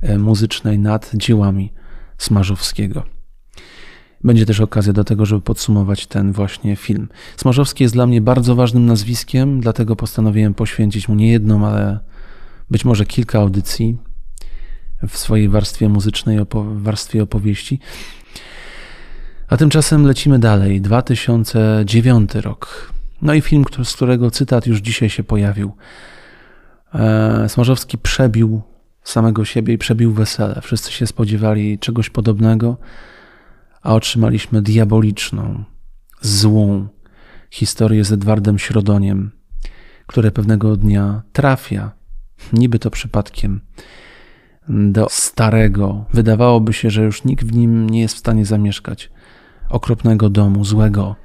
e, 0.00 0.18
muzycznej 0.18 0.78
nad 0.78 1.10
dziełami 1.14 1.72
Smarzowskiego. 2.18 3.02
Będzie 4.24 4.46
też 4.46 4.60
okazja 4.60 4.92
do 4.92 5.04
tego, 5.04 5.26
żeby 5.26 5.40
podsumować 5.40 6.06
ten 6.06 6.32
właśnie 6.32 6.76
film. 6.76 7.08
Smarzowski 7.36 7.84
jest 7.84 7.94
dla 7.94 8.06
mnie 8.06 8.20
bardzo 8.20 8.54
ważnym 8.54 8.86
nazwiskiem, 8.86 9.60
dlatego 9.60 9.96
postanowiłem 9.96 10.54
poświęcić 10.54 11.08
mu 11.08 11.14
nie 11.14 11.32
jedną, 11.32 11.66
ale 11.66 11.98
być 12.70 12.84
może 12.84 13.06
kilka 13.06 13.38
audycji 13.38 13.98
w 15.08 15.18
swojej 15.18 15.48
warstwie 15.48 15.88
muzycznej, 15.88 16.40
opo- 16.40 16.82
warstwie 16.82 17.22
opowieści. 17.22 17.80
A 19.48 19.56
tymczasem 19.56 20.06
lecimy 20.06 20.38
dalej. 20.38 20.80
2009 20.80 22.34
rok. 22.34 22.92
No 23.22 23.34
i 23.34 23.40
film, 23.40 23.64
z 23.84 23.92
którego 23.92 24.30
cytat 24.30 24.66
już 24.66 24.80
dzisiaj 24.80 25.10
się 25.10 25.24
pojawił. 25.24 25.72
E, 26.94 27.48
Smarzowski 27.48 27.98
przebił 27.98 28.62
samego 29.04 29.44
siebie 29.44 29.74
i 29.74 29.78
przebił 29.78 30.12
wesele. 30.12 30.60
Wszyscy 30.62 30.92
się 30.92 31.06
spodziewali 31.06 31.78
czegoś 31.78 32.10
podobnego, 32.10 32.76
a 33.82 33.94
otrzymaliśmy 33.94 34.62
diaboliczną, 34.62 35.64
złą 36.20 36.88
historię 37.50 38.04
z 38.04 38.12
Edwardem 38.12 38.58
Środoniem, 38.58 39.30
które 40.06 40.30
pewnego 40.30 40.76
dnia 40.76 41.22
trafia, 41.32 41.92
niby 42.52 42.78
to 42.78 42.90
przypadkiem, 42.90 43.60
do 44.68 45.06
starego, 45.10 46.04
wydawałoby 46.12 46.72
się, 46.72 46.90
że 46.90 47.02
już 47.02 47.24
nikt 47.24 47.44
w 47.44 47.52
nim 47.52 47.90
nie 47.90 48.00
jest 48.00 48.14
w 48.14 48.18
stanie 48.18 48.46
zamieszkać, 48.46 49.10
okropnego 49.68 50.30
domu, 50.30 50.64
złego, 50.64 51.16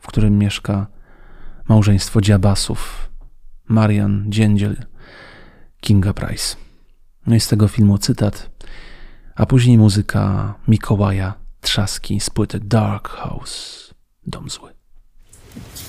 w 0.00 0.06
którym 0.06 0.38
mieszka 0.38 0.86
małżeństwo 1.68 2.20
dziabasów, 2.20 3.10
Marian 3.68 4.24
Dziędziel, 4.28 4.76
Kinga 5.80 6.12
Price. 6.12 6.56
No 7.26 7.36
i 7.36 7.40
z 7.40 7.48
tego 7.48 7.68
filmu 7.68 7.98
cytat, 7.98 8.50
a 9.36 9.46
później 9.46 9.78
muzyka 9.78 10.54
Mikołaja 10.68 11.34
Trzaski 11.60 12.20
z 12.20 12.30
płyty 12.30 12.60
Dark 12.60 13.08
House, 13.08 13.90
Dom 14.26 14.50
Zły. 14.50 14.70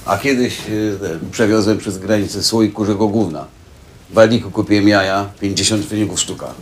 A 0.06 0.17
kiedyś 0.17 0.70
y, 0.70 1.00
przewiozłem 1.32 1.77
przez 1.77 1.98
granicę 1.98 2.44
słoik 2.44 2.74
kurzego 2.74 3.08
gówna. 3.08 3.46
W 4.10 4.13
Walniku 4.13 4.51
kupiłem 4.51 4.88
jaja, 4.88 5.29
50 5.39 5.86
fryników 5.86 6.20
sztuka. 6.20 6.53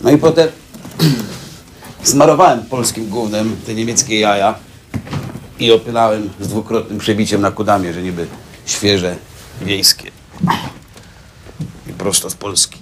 No 0.00 0.10
i 0.10 0.18
potem 0.18 0.48
smarowałem 2.02 2.62
polskim 2.62 3.08
gównem 3.08 3.56
te 3.66 3.74
niemieckie 3.74 4.20
jaja 4.20 4.54
i 5.58 5.72
opylałem 5.72 6.30
z 6.40 6.48
dwukrotnym 6.48 6.98
przebiciem 6.98 7.40
na 7.40 7.50
kudamie, 7.50 7.92
że 7.92 8.02
niby 8.02 8.26
świeże, 8.66 9.16
wiejskie. 9.62 10.10
Prosto 11.98 12.30
z 12.30 12.34
Polski. 12.34 12.78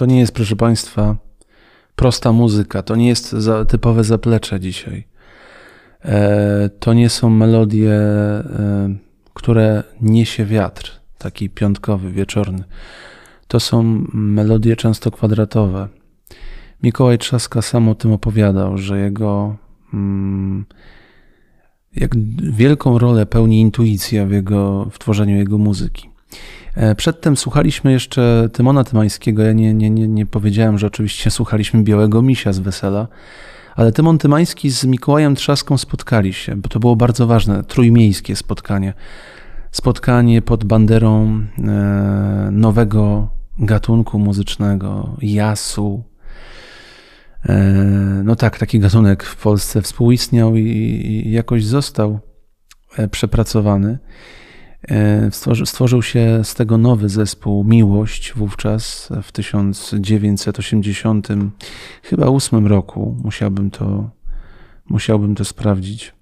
To 0.00 0.06
nie 0.06 0.20
jest, 0.20 0.32
proszę 0.32 0.56
Państwa, 0.56 1.16
prosta 1.96 2.32
muzyka. 2.32 2.82
To 2.82 2.96
nie 2.96 3.08
jest 3.08 3.32
za, 3.32 3.64
typowe 3.64 4.04
zaplecze 4.04 4.60
dzisiaj. 4.60 5.06
E, 6.04 6.70
To 6.78 6.92
nie 6.92 7.08
są 7.08 7.30
melodie, 7.30 7.92
e, 7.92 8.94
które 9.34 9.82
niesie 10.00 10.44
wiatr, 10.44 11.00
taki 11.18 11.50
piątkowy, 11.50 12.10
wieczorny. 12.10 12.64
To 13.48 13.60
są 13.60 14.06
melodie 14.12 14.76
często 14.76 15.10
kwadratowe. 15.10 15.88
Mikołaj 16.82 17.18
Trzaska 17.18 17.62
sam 17.62 17.88
o 17.88 17.94
tym 17.94 18.12
opowiadał, 18.12 18.78
że 18.78 19.00
jego 19.00 19.56
mm, 19.94 20.64
jak 21.96 22.10
wielką 22.52 22.98
rolę 22.98 23.26
pełni 23.26 23.60
intuicja 23.60 24.26
w, 24.26 24.30
jego, 24.30 24.84
w 24.90 24.98
tworzeniu 24.98 25.36
jego 25.36 25.58
muzyki. 25.58 26.10
E, 26.74 26.94
Przedtem 26.94 27.36
słuchaliśmy 27.36 27.92
jeszcze 27.92 28.48
Tymona 28.52 28.84
Tymańskiego. 28.84 29.42
Ja 29.42 29.52
nie, 29.52 29.74
nie, 29.74 29.90
nie, 29.90 30.08
nie 30.08 30.26
powiedziałem, 30.26 30.78
że 30.78 30.86
oczywiście 30.86 31.30
słuchaliśmy 31.30 31.82
Białego 31.82 32.22
Misia 32.22 32.52
z 32.52 32.58
Wesela, 32.58 33.08
ale 33.76 33.92
Tymon 33.92 34.18
Tymański 34.18 34.70
z 34.70 34.84
Mikołajem 34.84 35.34
Trzaską 35.34 35.78
spotkali 35.78 36.32
się, 36.32 36.56
bo 36.56 36.68
to 36.68 36.80
było 36.80 36.96
bardzo 36.96 37.26
ważne, 37.26 37.64
trójmiejskie 37.64 38.36
spotkanie. 38.36 38.94
Spotkanie 39.72 40.42
pod 40.42 40.64
banderą 40.64 41.40
e, 41.58 42.48
nowego 42.52 43.28
gatunku 43.58 44.18
muzycznego, 44.18 45.16
jasu. 45.22 46.04
E, 47.48 47.54
no 48.24 48.36
tak, 48.36 48.58
taki 48.58 48.80
gatunek 48.80 49.24
w 49.24 49.36
Polsce 49.36 49.82
współistniał 49.82 50.56
i, 50.56 51.24
jakoś 51.26 51.64
został 51.64 52.20
przepracowany. 53.10 53.98
E, 54.88 55.30
Stworzy, 55.30 55.66
stworzył 55.66 56.02
się 56.02 56.40
z 56.44 56.54
tego 56.54 56.78
nowy 56.78 57.08
zespół 57.08 57.64
Miłość 57.64 58.32
wówczas 58.36 59.08
w 59.22 59.32
1980 59.32 61.28
chyba 62.02 62.26
ósmym 62.26 62.66
roku. 62.66 63.16
Musiałbym 63.24 63.70
to, 63.70 64.10
musiałbym 64.88 65.34
to 65.34 65.44
sprawdzić. 65.44 66.12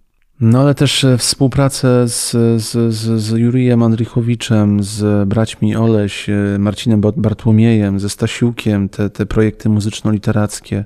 No 0.41 0.61
ale 0.61 0.75
też 0.75 1.05
e, 1.05 1.19
współpracę 1.19 2.09
z, 2.09 2.31
z, 2.63 2.95
z, 2.95 3.21
z 3.21 3.31
Jurijem 3.39 3.83
Andrychowiczem, 3.83 4.83
z 4.83 5.29
braćmi 5.29 5.77
Oleś, 5.77 6.29
e, 6.29 6.57
Marcinem 6.59 7.01
Bart- 7.01 7.21
Bartłomiejem, 7.21 8.01
ze 8.01 8.09
Stasiukiem, 8.09 8.89
te, 8.89 9.11
te 9.11 9.27
projekty 9.27 9.69
muzyczno-literackie. 9.69 10.85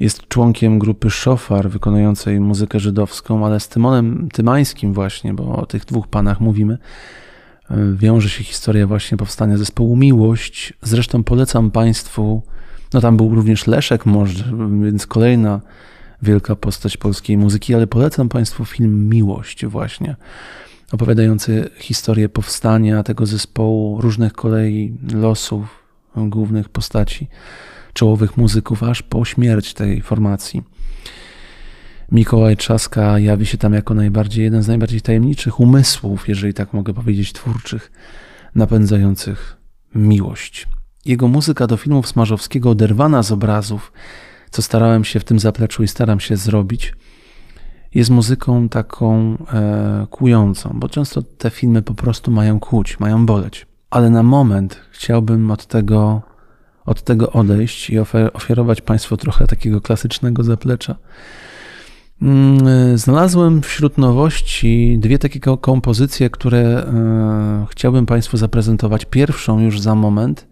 Jest 0.00 0.28
członkiem 0.28 0.78
grupy 0.78 1.10
Szofar, 1.10 1.70
wykonującej 1.70 2.40
muzykę 2.40 2.80
żydowską, 2.80 3.46
ale 3.46 3.60
z 3.60 3.68
Tymonem 3.68 4.28
Tymańskim 4.32 4.92
właśnie, 4.92 5.34
bo 5.34 5.56
o 5.56 5.66
tych 5.66 5.84
dwóch 5.84 6.08
panach 6.08 6.40
mówimy, 6.40 6.78
e, 7.70 7.76
wiąże 7.94 8.28
się 8.28 8.44
historia 8.44 8.86
właśnie 8.86 9.16
powstania 9.18 9.58
zespołu 9.58 9.96
Miłość. 9.96 10.72
Zresztą 10.82 11.24
polecam 11.24 11.70
Państwu, 11.70 12.42
no 12.94 13.00
tam 13.00 13.16
był 13.16 13.34
również 13.34 13.66
Leszek 13.66 14.06
Możdż, 14.06 14.44
więc 14.82 15.06
kolejna 15.06 15.60
wielka 16.22 16.56
postać 16.56 16.96
polskiej 16.96 17.36
muzyki, 17.36 17.74
ale 17.74 17.86
polecam 17.86 18.28
Państwu 18.28 18.64
film 18.64 19.08
Miłość 19.08 19.66
właśnie, 19.66 20.16
opowiadający 20.92 21.70
historię 21.78 22.28
powstania 22.28 23.02
tego 23.02 23.26
zespołu, 23.26 24.00
różnych 24.00 24.32
kolei 24.32 24.94
losów 25.14 25.82
głównych 26.16 26.68
postaci, 26.68 27.28
czołowych 27.92 28.36
muzyków, 28.36 28.82
aż 28.82 29.02
po 29.02 29.24
śmierć 29.24 29.74
tej 29.74 30.02
formacji. 30.02 30.62
Mikołaj 32.12 32.56
Trzaska 32.56 33.18
jawi 33.18 33.46
się 33.46 33.58
tam 33.58 33.72
jako 33.72 33.94
najbardziej, 33.94 34.44
jeden 34.44 34.62
z 34.62 34.68
najbardziej 34.68 35.00
tajemniczych 35.00 35.60
umysłów, 35.60 36.28
jeżeli 36.28 36.54
tak 36.54 36.72
mogę 36.72 36.94
powiedzieć, 36.94 37.32
twórczych, 37.32 37.92
napędzających 38.54 39.56
miłość. 39.94 40.68
Jego 41.04 41.28
muzyka 41.28 41.66
do 41.66 41.76
filmów 41.76 42.08
Smarzowskiego 42.08 42.70
oderwana 42.70 43.22
z 43.22 43.32
obrazów, 43.32 43.92
co 44.50 44.62
starałem 44.62 45.04
się 45.04 45.20
w 45.20 45.24
tym 45.24 45.38
zapleczu 45.38 45.82
i 45.82 45.88
staram 45.88 46.20
się 46.20 46.36
zrobić, 46.36 46.94
jest 47.94 48.10
muzyką 48.10 48.68
taką 48.68 49.36
e, 49.52 50.06
kłującą, 50.10 50.70
bo 50.74 50.88
często 50.88 51.22
te 51.22 51.50
filmy 51.50 51.82
po 51.82 51.94
prostu 51.94 52.30
mają 52.30 52.60
kłuć, 52.60 53.00
mają 53.00 53.26
boleć. 53.26 53.66
Ale 53.90 54.10
na 54.10 54.22
moment 54.22 54.80
chciałbym 54.90 55.50
od 55.50 55.66
tego, 55.66 56.22
od 56.86 57.02
tego 57.02 57.32
odejść 57.32 57.90
i 57.90 57.98
ofer- 57.98 58.30
ofiarować 58.34 58.80
Państwu 58.80 59.16
trochę 59.16 59.46
takiego 59.46 59.80
klasycznego 59.80 60.42
zaplecza. 60.42 60.96
Mm, 62.22 62.98
Znalazłem 62.98 63.62
wśród 63.62 63.98
nowości 63.98 64.98
dwie 64.98 65.18
takie 65.18 65.40
ko- 65.40 65.56
kompozycje, 65.58 66.30
które 66.30 66.58
e, 66.60 67.66
chciałbym 67.70 68.06
Państwu 68.06 68.36
zaprezentować. 68.36 69.04
Pierwszą 69.04 69.60
już 69.60 69.80
za 69.80 69.94
moment. 69.94 70.46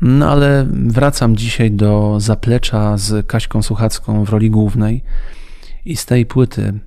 No 0.00 0.30
ale 0.30 0.66
wracam 0.70 1.36
dzisiaj 1.36 1.70
do 1.70 2.16
zaplecza 2.20 2.96
z 2.96 3.26
Kaśką 3.26 3.62
Suchacką 3.62 4.24
w 4.24 4.28
roli 4.28 4.50
głównej 4.50 5.02
i 5.84 5.96
z 5.96 6.06
tej 6.06 6.26
płyty, 6.26 6.80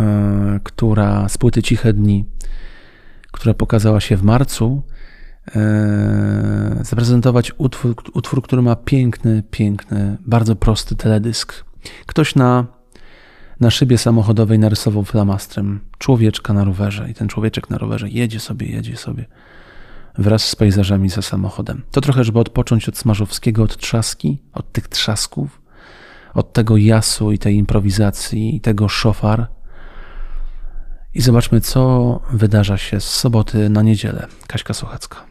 e, 0.00 0.60
która, 0.62 1.28
z 1.28 1.38
płyty 1.38 1.62
Ciche 1.62 1.92
Dni, 1.92 2.24
która 3.32 3.54
pokazała 3.54 4.00
się 4.00 4.16
w 4.16 4.22
marcu, 4.22 4.82
zaprezentować 6.82 7.52
utwór, 7.58 7.94
utwór, 8.14 8.42
który 8.42 8.62
ma 8.62 8.76
piękny, 8.76 9.42
piękny, 9.50 10.16
bardzo 10.26 10.56
prosty 10.56 10.96
teledysk. 10.96 11.64
Ktoś 12.06 12.34
na, 12.34 12.66
na 13.60 13.70
szybie 13.70 13.98
samochodowej 13.98 14.58
narysował 14.58 15.04
flamastrem 15.04 15.80
człowieczka 15.98 16.52
na 16.52 16.64
rowerze 16.64 17.10
i 17.10 17.14
ten 17.14 17.28
człowieczek 17.28 17.70
na 17.70 17.78
rowerze 17.78 18.08
jedzie 18.08 18.40
sobie, 18.40 18.66
jedzie 18.66 18.96
sobie 18.96 19.24
wraz 20.18 20.42
z 20.42 20.56
pejzażami 20.56 21.08
za 21.08 21.22
samochodem. 21.22 21.82
To 21.90 22.00
trochę, 22.00 22.24
żeby 22.24 22.38
odpocząć 22.38 22.88
od 22.88 22.98
Smarzowskiego, 22.98 23.62
od 23.62 23.76
trzaski, 23.76 24.42
od 24.52 24.72
tych 24.72 24.88
trzasków, 24.88 25.62
od 26.34 26.52
tego 26.52 26.76
jasu 26.76 27.32
i 27.32 27.38
tej 27.38 27.56
improwizacji, 27.56 28.56
i 28.56 28.60
tego 28.60 28.88
szofar. 28.88 29.46
I 31.14 31.20
zobaczmy, 31.20 31.60
co 31.60 32.20
wydarza 32.32 32.76
się 32.76 33.00
z 33.00 33.04
soboty 33.04 33.68
na 33.68 33.82
niedzielę. 33.82 34.26
Kaśka 34.46 34.74
Sochacka. 34.74 35.29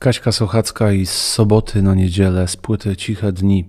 Kaśka 0.00 0.32
Sochacka 0.32 0.92
i 0.92 1.06
z 1.06 1.12
soboty 1.12 1.82
na 1.82 1.94
niedzielę 1.94 2.48
z 2.48 2.56
płyty 2.56 2.96
Ciche 2.96 3.32
Dni. 3.32 3.68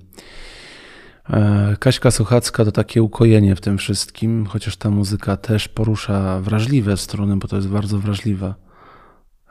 E, 1.30 1.76
Kaśka 1.80 2.12
Sochacka 2.12 2.66
to 2.66 2.72
takie 2.72 3.04
ukojenie 3.04 3.56
w 3.56 3.62
tym 3.62 3.78
wszystkim, 3.78 4.46
chociaż 4.46 4.78
ta 4.78 4.90
muzyka 4.90 5.38
też 5.38 5.68
porusza 5.68 6.40
wrażliwe 6.40 6.98
struny, 6.98 7.38
bo 7.38 7.48
to 7.48 7.56
jest 7.56 7.68
bardzo 7.68 8.00
wrażliwa 8.00 8.56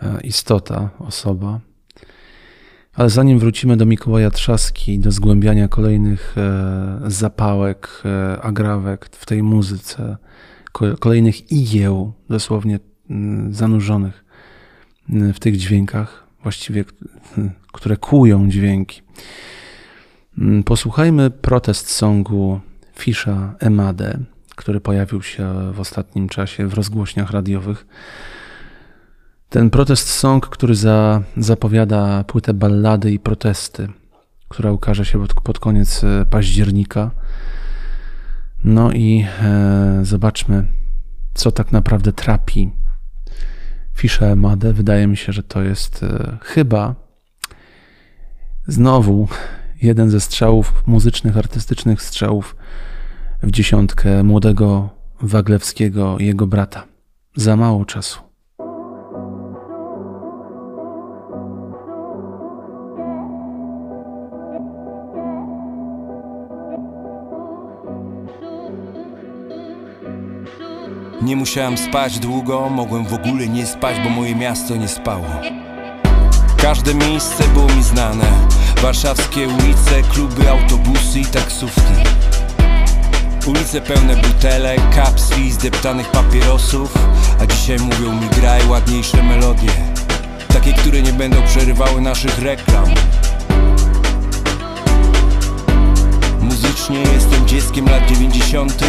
e, 0.03 0.21
istota, 0.21 0.91
osoba. 0.99 1.61
Ale 2.95 3.11
zanim 3.11 3.39
wrócimy 3.39 3.77
do 3.77 3.87
Mikołaja 3.87 4.31
Trzaski, 4.31 4.99
do 4.99 5.11
zgłębiania 5.11 5.69
kolejnych 5.69 6.35
e, 6.39 7.01
zapałek, 7.07 8.03
agrawek 8.43 9.07
w 9.13 9.27
tej 9.27 9.43
muzyce, 9.43 10.17
ko- 10.73 10.97
kolejnych 10.97 11.53
igieł, 11.53 12.13
dosłownie 12.29 12.79
mm, 13.11 13.55
zanurzonych 13.55 14.25
mm, 15.11 15.33
w 15.33 15.41
tych 15.41 15.57
dźwiękach, 15.57 16.30
właściwie 16.43 16.85
k- 16.85 16.93
które 17.73 17.97
kłują 17.97 18.49
dźwięki. 18.49 19.03
Mm, 20.39 20.63
Posłuchajmy 20.63 21.31
protest 21.31 21.91
songu 21.91 22.61
Fisza 22.97 23.55
Emade, 23.61 24.19
który 24.57 24.81
pojawił 24.81 25.23
się 25.23 25.73
w 25.73 25.81
ostatnim 25.81 26.29
czasie 26.29 26.67
w 26.67 26.75
rozgłośniach 26.75 27.31
radiowych. 27.31 27.87
Ten 29.49 29.71
protest 29.71 30.09
song, 30.09 30.47
który 30.49 30.75
za, 30.75 31.23
zapowiada 31.37 32.25
płytę 32.25 32.55
ballady 32.55 33.13
i 33.13 33.19
protesty, 33.19 33.89
która 34.49 34.73
ukaże 34.73 35.05
się 35.05 35.19
pod, 35.21 35.35
pod 35.35 35.59
koniec 35.59 36.05
e, 36.05 36.25
października. 36.31 37.11
No 38.65 38.93
i 38.93 39.27
e, 39.43 40.01
zobaczmy, 40.03 40.67
co 41.35 41.53
tak 41.53 41.73
naprawdę 41.73 42.13
trapi 42.13 42.71
Fisza 44.01 44.27
Emadę. 44.27 44.73
Wydaje 44.73 45.07
mi 45.07 45.17
się, 45.17 45.33
że 45.33 45.43
to 45.43 45.63
jest 45.63 46.03
e, 46.03 46.39
chyba 46.43 46.95
znowu 48.67 49.29
jeden 49.83 50.11
ze 50.11 50.21
strzałów 50.21 50.83
muzycznych, 50.87 51.37
artystycznych 51.37 52.03
strzałów 52.03 52.57
w 53.43 53.51
dziesiątkę 53.51 54.23
młodego 54.23 54.91
Waglewskiego 55.23 56.17
jego 56.19 56.47
brata. 56.47 56.85
Za 57.37 57.57
mało 57.57 57.85
czasu. 57.85 58.30
Nie 71.23 71.37
musiałem 71.37 71.79
spać 71.79 72.19
długo, 72.19 72.69
mogłem 72.71 73.05
w 73.05 73.15
ogóle 73.15 73.49
nie 73.49 73.67
spać, 73.67 73.97
bo 74.05 74.11
moje 74.11 74.35
miasto 74.35 74.77
nie 74.77 74.89
spało. 74.89 75.27
Każde 76.63 76.95
miejsce 76.95 77.45
było 77.49 77.67
mi 77.67 77.83
znane. 77.83 78.25
Warszawskie 78.83 79.49
ulice, 79.49 80.03
kluby, 80.13 80.51
autobusy 80.51 81.21
i 81.21 81.25
taksówki. 81.25 81.93
Ulice 83.47 83.81
pełne 83.81 84.17
butelek, 84.17 84.81
kapsli, 84.95 85.53
zdeptanych 85.53 86.11
papierosów. 86.11 86.95
A 87.41 87.47
dzisiaj 87.47 87.79
mówią 87.79 88.21
mi 88.21 88.29
graj 88.29 88.69
ładniejsze 88.69 89.23
melodie. 89.23 89.71
Takie, 90.49 90.73
które 90.73 91.03
nie 91.03 91.13
będą 91.13 91.43
przerywały 91.43 92.01
naszych 92.01 92.39
reklam. 92.39 92.85
Muzycznie 96.41 96.99
jestem 96.99 97.47
dzieckiem 97.47 97.87
lat 97.87 98.07
90 98.07 98.83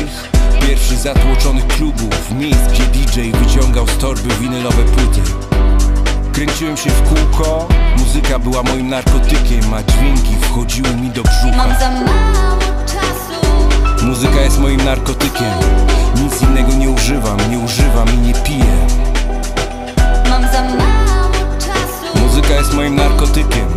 Pierwszych 0.71 0.97
zatłoczonych 0.97 1.67
klubów, 1.67 2.31
miejsc, 2.31 2.59
gdzie 2.71 2.83
DJ 2.83 3.31
wyciągał 3.37 3.87
z 3.87 3.97
torby 3.97 4.35
winylowe 4.35 4.83
płyty 4.83 5.21
Kręciłem 6.33 6.77
się 6.77 6.89
w 6.89 7.01
kółko, 7.01 7.67
muzyka 7.97 8.39
była 8.39 8.63
moim 8.63 8.89
narkotykiem, 8.89 9.73
a 9.73 9.83
dźwięki 9.83 10.35
wchodziły 10.41 10.95
mi 10.95 11.09
do 11.09 11.23
brzucha. 11.23 11.57
Mam 11.57 11.79
za 11.79 11.91
mało 11.91 12.59
czasu. 12.85 14.05
Muzyka 14.05 14.41
jest 14.41 14.59
moim 14.59 14.85
narkotykiem, 14.85 15.53
nic 16.23 16.41
innego 16.41 16.73
nie 16.73 16.89
używam, 16.89 17.37
nie 17.49 17.59
używam 17.59 18.07
i 18.13 18.17
nie 18.17 18.33
piję. 18.33 18.77
Mam 20.29 20.41
za 20.41 20.61
mało 20.61 21.55
czasu. 21.59 22.19
Muzyka 22.19 22.53
jest 22.53 22.73
moim 22.73 22.95
narkotykiem, 22.95 23.67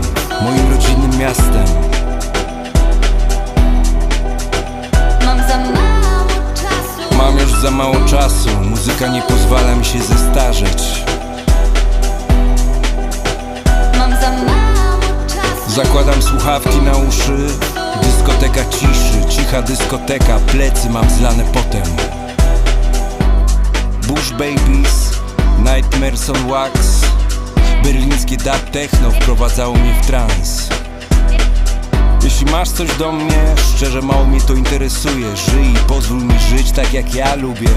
moim 0.42 0.72
rodzinnym 0.72 1.18
miastem. 1.18 1.66
Mam 5.26 5.38
za 5.48 5.59
mało. 5.59 5.84
Mam 7.16 7.38
już 7.38 7.53
za 7.53 7.70
mało 7.70 7.96
czasu, 8.07 8.48
muzyka 8.61 9.09
nie 9.09 9.22
pozwala 9.22 9.74
mi 9.74 9.85
się 9.85 10.03
zestarzeć. 10.03 11.05
Mam 13.98 14.11
za 14.11 14.31
mało 14.31 15.00
czasu. 15.29 15.70
Zakładam 15.74 16.22
słuchawki 16.22 16.79
na 16.83 16.92
uszy 16.96 17.46
Dyskoteka 18.03 18.64
ciszy, 18.70 19.24
cicha 19.29 19.62
dyskoteka 19.62 20.38
Plecy 20.38 20.90
mam 20.90 21.11
zlane 21.11 21.44
potem 21.44 21.83
Bush 24.07 24.31
Babies, 24.31 25.11
Nightmares 25.59 26.31
on 26.31 26.48
Wax 26.48 27.00
Berlińskie 27.85 28.37
dub 28.37 28.70
techno 28.72 29.11
wprowadzało 29.11 29.74
mnie 29.74 29.94
w 30.03 30.07
trans 30.07 30.68
Jeśli 32.35 32.53
masz 32.53 32.68
coś 32.68 32.97
do 32.97 33.12
mnie, 33.12 33.55
szczerze 33.75 34.03
mało 34.03 34.25
mnie 34.25 34.40
to 34.40 34.55
interesuje. 34.55 35.37
Żyj 35.37 35.73
i 35.73 35.77
pozwól 35.77 36.23
mi 36.23 36.38
żyć 36.40 36.73
tak 36.73 36.92
jak 36.92 37.14
ja 37.14 37.35
lubię. 37.35 37.68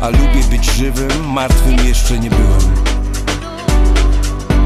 A 0.00 0.08
lubię 0.08 0.44
być 0.50 0.72
żywym, 0.72 1.32
martwym 1.32 1.86
jeszcze 1.86 2.18
nie 2.18 2.30
byłem. 2.30 2.74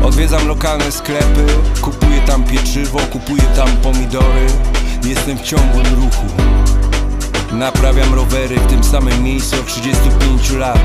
Odwiedzam 0.04 0.48
lokalne 0.48 0.92
sklepy, 0.92 1.46
kupuję 1.80 2.20
tam 2.20 2.44
pieczywo, 2.44 3.00
kupuję 3.12 3.42
tam 3.56 3.68
pomidory. 3.68 4.46
Jestem 5.04 5.38
w 5.38 5.42
ciągłym 5.42 5.86
ruchu. 5.94 6.26
Naprawiam 7.52 8.14
rowery 8.14 8.56
w 8.56 8.66
tym 8.66 8.84
samym 8.84 9.22
miejscu 9.22 9.56
od 9.60 9.66
35 9.66 10.50
lat. 10.50 10.78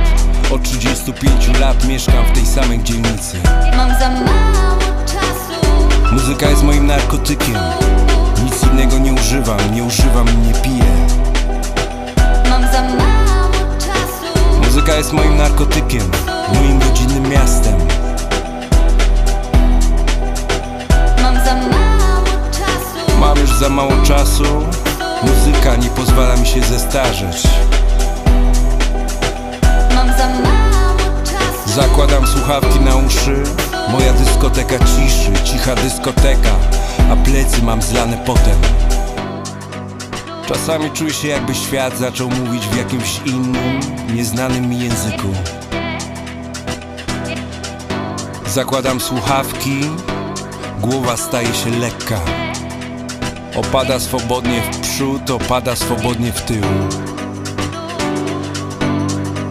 Od 0.52 0.64
35 0.64 1.60
lat 1.60 1.88
mieszkam 1.88 2.26
w 2.26 2.32
tej 2.32 2.46
samej 2.46 2.84
dzielnicy. 2.84 3.38
Mam 3.78 4.00
za 4.00 4.10
mało 4.10 4.80
czasu. 5.06 6.14
Muzyka 6.14 6.50
jest 6.50 6.64
moim 6.64 6.88
narkotykiem 6.88 7.56
Nic 8.60 8.72
innego 8.72 8.98
nie 8.98 9.14
używam, 9.14 9.74
nie 9.74 9.84
używam 9.84 10.28
i 10.30 10.48
nie 10.48 10.54
piję. 10.54 11.08
Mam 12.50 12.62
za 12.62 12.82
mało 12.82 13.76
czasu. 13.80 14.66
Muzyka 14.66 14.96
jest 14.96 15.14
moim 15.14 15.38
narkotykiem, 15.38 16.12
moim 16.54 16.82
rodzinnym 16.82 17.30
miastem. 17.30 17.74
Mam 21.22 21.36
za 21.46 21.56
mało 21.56 22.50
czasu. 22.52 23.20
Mam 23.20 23.40
już 23.40 23.54
za 23.54 23.70
mało 23.70 23.94
czasu. 24.04 24.44
Muzyka 25.24 25.76
nie 25.76 25.90
pozwala 25.90 26.36
mi 26.36 26.48
się 26.48 26.62
zestarzeć. 26.62 27.48
Mam 29.96 30.08
za 30.08 30.30
mało 30.30 31.24
czasu. 31.24 31.76
Zakładam 31.82 32.28
słuchawki 32.28 32.80
na 32.80 32.96
uszy. 32.96 33.44
Moja 33.90 34.14
dyskoteka 34.14 34.76
ciszy, 34.80 35.44
cicha 35.44 35.76
dyskoteka 35.76 36.50
A 37.10 37.16
plecy 37.16 37.64
mam 37.64 37.82
zlane 37.82 38.18
potem. 38.26 38.58
Czasami 40.48 40.92
czuję 40.92 41.14
się 41.14 41.28
jakby 41.28 41.56
świat 41.56 41.98
zaczął 41.98 42.30
mówić 42.30 42.68
w 42.68 42.78
jakimś 42.78 43.20
innym, 43.26 43.80
nieznanym 44.14 44.70
mi 44.70 44.80
języku. 44.80 45.28
Zakładam 48.48 49.00
słuchawki, 49.00 49.80
głowa 50.80 51.18
staje 51.18 51.54
się 51.54 51.70
lekka. 51.70 52.20
Opada 53.56 54.00
swobodnie 54.00 54.62
w 54.62 54.80
przód, 54.80 55.30
opada 55.30 55.76
swobodnie 55.76 56.32
w 56.32 56.42
tył. 56.42 56.64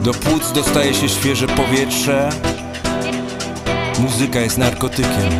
Do 0.03 0.14
płuc 0.14 0.53
dostaje 0.53 0.94
się 0.94 1.09
świeże 1.09 1.47
powietrze. 1.47 2.29
Muzyka 3.99 4.40
jest 4.40 4.59
narkotykiem 4.59 5.33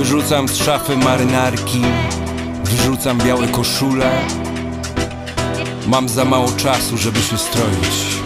Wyrzucam 0.00 0.48
z 0.48 0.56
szafy 0.56 0.96
marynarki 0.96 1.82
Wyrzucam 2.64 3.18
białe 3.18 3.48
koszule. 3.48 4.10
Mam 5.86 6.08
za 6.08 6.24
mało 6.24 6.52
czasu, 6.52 6.98
żeby 6.98 7.20
się 7.20 7.38
stroić. 7.38 8.20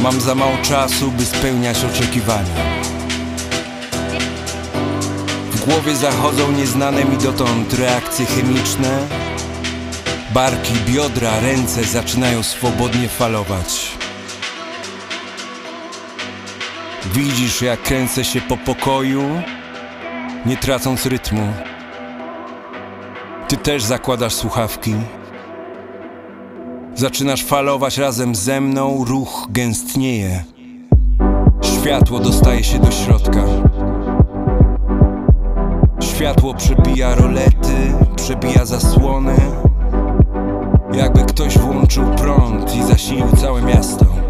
Mam 0.00 0.20
za 0.20 0.34
mało 0.34 0.56
czasu, 0.62 1.10
by 1.10 1.24
spełniać 1.24 1.78
oczekiwania. 1.84 2.80
W 5.50 5.64
głowie 5.64 5.96
zachodzą 5.96 6.52
nieznane 6.52 7.04
mi 7.04 7.18
dotąd 7.18 7.74
reakcje 7.74 8.26
chemiczne. 8.26 9.06
Barki, 10.34 10.74
biodra, 10.86 11.40
ręce 11.40 11.84
zaczynają 11.84 12.42
swobodnie 12.42 13.08
falować. 13.08 13.92
Widzisz, 17.14 17.62
jak 17.62 17.82
kręcę 17.82 18.24
się 18.24 18.40
po 18.40 18.56
pokoju, 18.56 19.42
nie 20.46 20.56
tracąc 20.56 21.06
rytmu. 21.06 21.42
Ty 23.48 23.56
też 23.56 23.84
zakładasz 23.84 24.34
słuchawki. 24.34 24.94
Zaczynasz 26.94 27.44
falować 27.44 27.98
razem 27.98 28.34
ze 28.34 28.60
mną, 28.60 29.04
ruch 29.04 29.46
gęstnieje. 29.50 30.44
Światło 31.62 32.18
dostaje 32.18 32.64
się 32.64 32.78
do 32.78 32.90
środka. 32.90 33.44
Światło 36.00 36.54
przebija 36.54 37.14
rolety, 37.14 37.94
przebija 38.16 38.64
zasłony. 38.64 39.36
Jakby 40.92 41.24
ktoś 41.24 41.58
włączył 41.58 42.04
prąd 42.04 42.76
i 42.76 42.82
zasilił 42.82 43.26
całe 43.36 43.62
miasto. 43.62 44.21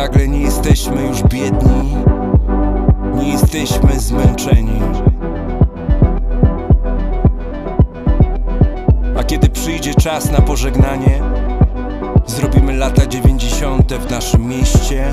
nagle 0.00 0.28
nie 0.28 0.40
jesteśmy 0.40 1.02
już 1.02 1.22
biedni 1.22 1.96
Nie 3.14 3.28
jesteśmy 3.28 4.00
zmęczeni 4.00 4.80
A 9.18 9.24
kiedy 9.24 9.48
przyjdzie 9.48 9.94
czas 9.94 10.30
na 10.30 10.40
pożegnanie 10.40 11.22
Zrobimy 12.26 12.76
lata 12.76 13.06
dziewięćdziesiąte 13.06 13.98
w 13.98 14.10
naszym 14.10 14.48
mieście 14.48 15.12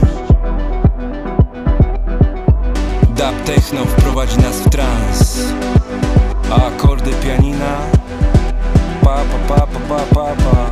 Dub 3.04 3.43
techno 3.45 3.86
wprowadzi 3.86 4.38
nas 4.38 4.60
w 4.60 4.69
trans 4.69 5.39
A 6.52 6.65
akordy 6.65 7.12
pianina 7.12 7.78
Pa 9.04 9.15
pa 9.15 9.56
pa 9.56 9.67
pa 9.67 9.80
pa 9.89 10.00
pa 10.15 10.26
pa 10.26 10.71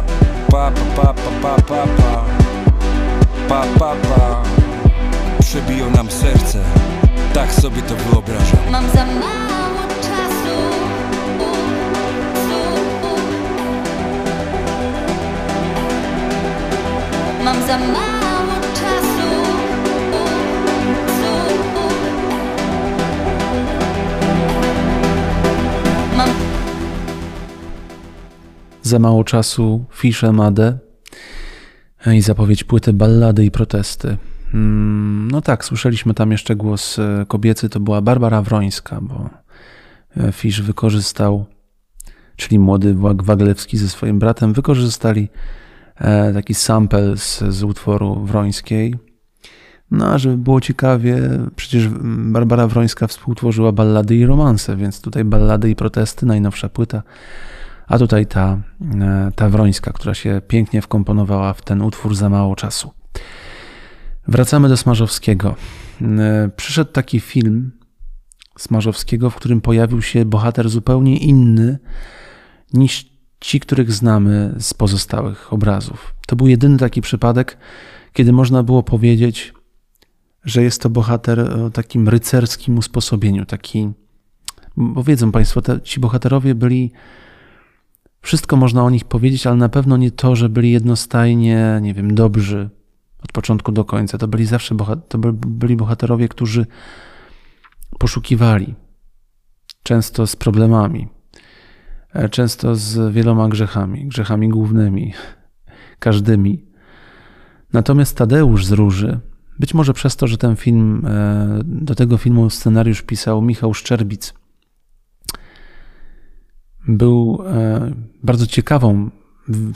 Pa 0.52 0.72
pa 0.72 1.04
pa 1.04 1.14
pa 1.14 1.32
pa 1.42 1.62
pa, 1.62 1.88
pa 1.88 2.45
pa 3.50 3.66
pa 3.80 3.96
Przebiją 5.40 5.92
nam 5.92 6.12
serce. 6.12 6.64
Tak 7.34 7.54
sobie 7.54 7.82
to 7.82 7.96
wyobrażam. 7.96 8.60
Mam 8.72 8.90
za 8.90 9.06
mało 9.06 9.88
czasu. 10.02 10.56
Mam 17.44 17.62
za 17.68 17.78
mało 17.78 18.60
czasu. 18.74 19.30
Mam 26.18 26.30
Za 28.84 29.00
mało 29.00 29.24
czasu 29.24 29.86
Fisze 29.92 30.32
Made 30.32 30.85
i 32.14 32.22
zapowiedź 32.22 32.64
płyty 32.64 32.94
Ballady 32.94 33.46
i 33.46 33.52
Protesty. 33.52 34.18
Mm, 34.54 35.32
No 35.32 35.42
tak, 35.42 35.66
słyszeliśmy 35.66 36.14
tam 36.14 36.32
jeszcze 36.32 36.56
głos 36.56 37.00
e, 37.00 37.26
kobiecy, 37.28 37.70
to 37.70 37.80
była 37.80 38.02
Barbara 38.02 38.42
Wrońska, 38.42 39.02
bo 39.02 39.30
e, 40.18 40.32
Fisz 40.32 40.62
wykorzystał, 40.62 41.46
czyli 42.36 42.60
młody 42.60 42.94
Wag 42.94 43.24
Waglewski 43.24 43.78
ze 43.78 43.90
swoim 43.90 44.20
bratem, 44.20 44.54
wykorzystali 44.54 45.30
e, 45.98 46.34
taki 46.34 46.54
sample 46.54 47.18
z, 47.18 47.44
z 47.50 47.64
utworu 47.64 48.26
Wrońskiej. 48.26 48.96
No 49.92 50.08
a 50.08 50.18
żeby 50.18 50.38
było 50.38 50.62
ciekawie, 50.62 51.18
przecież 51.56 51.90
Barbara 52.04 52.68
Wrońska 52.68 53.08
współtworzyła 53.08 53.72
ballady 53.72 54.16
i 54.16 54.26
romanse, 54.26 54.76
więc 54.76 55.02
tutaj 55.02 55.24
ballady 55.24 55.70
i 55.70 55.76
protesty, 55.76 56.26
najnowsza 56.26 56.70
płyta, 56.70 57.04
a 57.88 57.98
tutaj 57.98 58.28
ta, 58.28 58.62
e, 59.02 59.32
ta 59.36 59.50
Wrońska, 59.50 59.94
która 59.94 60.14
się 60.14 60.42
pięknie 60.48 60.82
wkomponowała 60.82 61.54
w 61.54 61.62
ten 61.62 61.82
utwór 61.82 62.16
za 62.16 62.30
mało 62.30 62.56
czasu. 62.56 62.92
Wracamy 64.28 64.70
do 64.70 64.78
Smarzowskiego. 64.78 65.56
E, 66.02 66.50
Przyszedł 66.56 66.92
taki 66.92 67.20
film 67.20 67.72
Smarzowskiego, 68.58 69.30
w 69.30 69.36
którym 69.36 69.62
pojawił 69.62 70.02
się 70.02 70.26
bohater 70.26 70.70
zupełnie 70.70 71.18
inny 71.18 71.80
niż 72.74 73.16
ci, 73.40 73.60
których 73.60 73.92
znamy 73.92 74.56
z 74.60 74.74
pozostałych 74.74 75.54
obrazów. 75.54 76.16
To 76.28 76.36
był 76.36 76.48
jedyny 76.48 76.78
taki 76.78 77.02
przypadek, 77.02 77.58
kiedy 78.14 78.34
można 78.34 78.64
było 78.64 78.84
powiedzieć, 78.84 79.54
że 80.44 80.64
jest 80.64 80.82
to 80.82 80.90
bohater 80.90 81.40
o 81.40 81.70
takim 81.70 82.10
rycerskim 82.10 82.78
usposobieniu, 82.78 83.46
taki, 83.46 83.92
bo 84.78 85.04
wiedzą 85.04 85.32
Państwo, 85.32 85.62
te, 85.62 85.82
ci 85.82 86.00
bohaterowie 86.00 86.56
byli, 86.56 86.92
wszystko 88.26 88.56
można 88.56 88.84
o 88.84 88.90
nich 88.90 89.06
powiedzieć, 89.06 89.48
ale 89.48 89.56
na 89.56 89.70
pewno 89.70 89.98
nie 89.98 90.12
to, 90.12 90.36
że 90.36 90.50
byli 90.50 90.72
jednostajnie, 90.72 91.80
nie 91.82 91.94
wiem, 91.94 92.16
dobrzy 92.16 92.70
od 93.24 93.32
początku 93.32 93.72
do 93.72 93.86
końca. 93.86 94.18
To 94.18 94.28
byli 94.28 94.46
zawsze 94.46 94.76
to 95.08 95.18
by- 95.18 95.34
byli 95.34 95.76
bohaterowie, 95.76 96.28
którzy 96.28 96.66
poszukiwali, 98.00 98.76
często 99.84 100.28
z 100.28 100.36
problemami, 100.36 101.08
e, 102.14 102.30
często 102.30 102.76
z 102.76 103.14
wieloma 103.14 103.48
grzechami, 103.50 104.08
grzechami 104.08 104.50
głównymi, 104.50 105.14
każdymi. 106.00 106.66
Natomiast 107.74 108.18
Tadeusz 108.18 108.66
z 108.66 108.72
Róży, 108.72 109.20
być 109.60 109.74
może 109.74 109.94
przez 109.94 110.16
to, 110.16 110.28
że 110.28 110.38
ten 110.38 110.56
film, 110.56 111.06
e, 111.06 111.60
do 111.64 111.96
tego 111.96 112.18
filmu 112.18 112.50
scenariusz 112.50 113.02
pisał 113.02 113.42
Michał 113.42 113.74
Szczerbic, 113.74 114.34
był 116.88 117.44
e, 117.46 117.92
bardzo 118.24 118.48
ciekawą, 118.48 119.10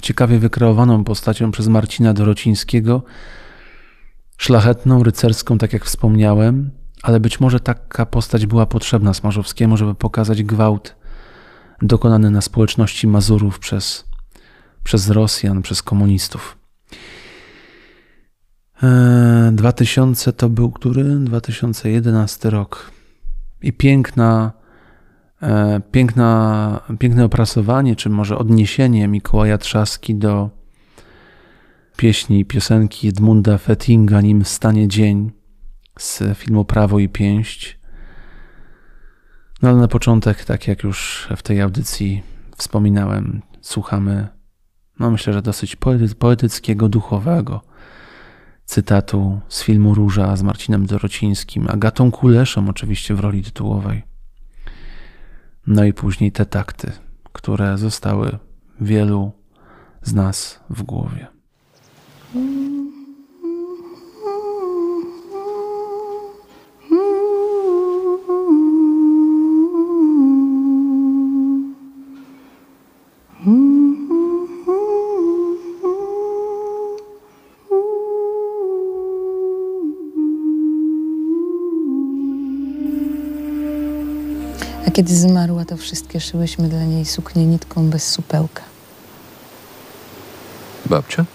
ciekawie 0.02 0.40
wykreowaną 0.40 1.04
postacią 1.04 1.52
przez 1.52 1.68
Marcina 1.68 2.14
Dorocińskiego, 2.14 3.04
szlachetną, 4.38 5.04
rycerską, 5.04 5.58
tak 5.58 5.74
jak 5.74 5.86
wspomniałem, 5.86 6.72
ale 7.04 7.20
być 7.20 7.40
może 7.40 7.60
taka 7.60 8.06
postać 8.06 8.46
była 8.46 8.66
potrzebna 8.66 9.14
Smarzowskiemu, 9.14 9.78
żeby 9.78 9.96
pokazać 9.96 10.44
gwałt 10.44 10.96
dokonany 11.82 12.32
na 12.32 12.42
społeczności 12.42 13.08
Mazurów 13.08 13.60
przez, 13.60 14.06
przez 14.84 15.10
Rosjan, 15.10 15.62
przez 15.62 15.84
komunistów. 15.84 16.58
E, 18.84 19.52
2000 19.54 20.34
to 20.34 20.50
był 20.50 20.72
który? 20.72 21.04
2011 21.04 22.50
rok. 22.50 22.92
I 23.62 23.74
piękna, 23.74 24.52
e, 24.56 24.59
piękna, 25.92 26.82
piękne 27.00 27.26
opracowanie, 27.26 27.96
czy 27.96 28.10
może 28.10 28.38
odniesienie 28.38 29.08
Mikołaja 29.08 29.58
Trzaski 29.58 30.16
do 30.16 30.50
pieśni, 31.98 32.46
piosenki 32.46 33.08
Edmunda 33.08 33.58
Fettinga, 33.58 34.22
nim 34.22 34.46
stanie 34.46 34.88
dzień 34.88 35.32
z 36.00 36.24
filmu 36.36 36.66
Prawo 36.66 37.00
i 37.00 37.10
Pięść. 37.10 37.80
No 39.62 39.70
ale 39.70 39.78
na 39.78 39.88
początek, 39.88 40.46
tak 40.46 40.68
jak 40.68 40.84
już 40.84 41.28
w 41.38 41.42
tej 41.42 41.62
audycji 41.62 42.24
wspominałem, 42.58 43.42
słuchamy, 43.62 44.28
no 45.00 45.12
myślę, 45.12 45.34
że 45.34 45.42
dosyć 45.42 45.76
poety- 45.76 46.16
poetyckiego, 46.16 46.90
duchowego 46.90 47.62
cytatu 48.66 49.42
z 49.48 49.64
filmu 49.64 49.96
Róża 49.96 50.36
z 50.36 50.44
Marcinem 50.44 50.86
Dorocińskim, 50.86 51.68
Agatą 51.70 52.12
Kuleszą 52.12 52.70
oczywiście 52.70 53.16
w 53.16 53.20
roli 53.20 53.44
tytułowej. 53.44 54.09
No 55.70 55.84
i 55.84 55.94
później 55.94 56.32
te 56.32 56.46
takty, 56.46 56.92
które 57.34 57.78
zostały 57.78 58.38
wielu 58.82 59.32
z 60.02 60.14
nas 60.14 60.60
w 60.70 60.84
głowie. 60.84 61.28
Kiedy 85.00 85.16
zmarła, 85.16 85.66
to 85.66 85.78
wszystkie 85.78 86.20
szyłyśmy 86.20 86.70
dla 86.70 86.84
niej 86.84 87.06
suknię 87.06 87.46
nitką 87.46 87.90
bez 87.90 88.08
supełka. 88.08 88.64
Babcia? 90.86 91.26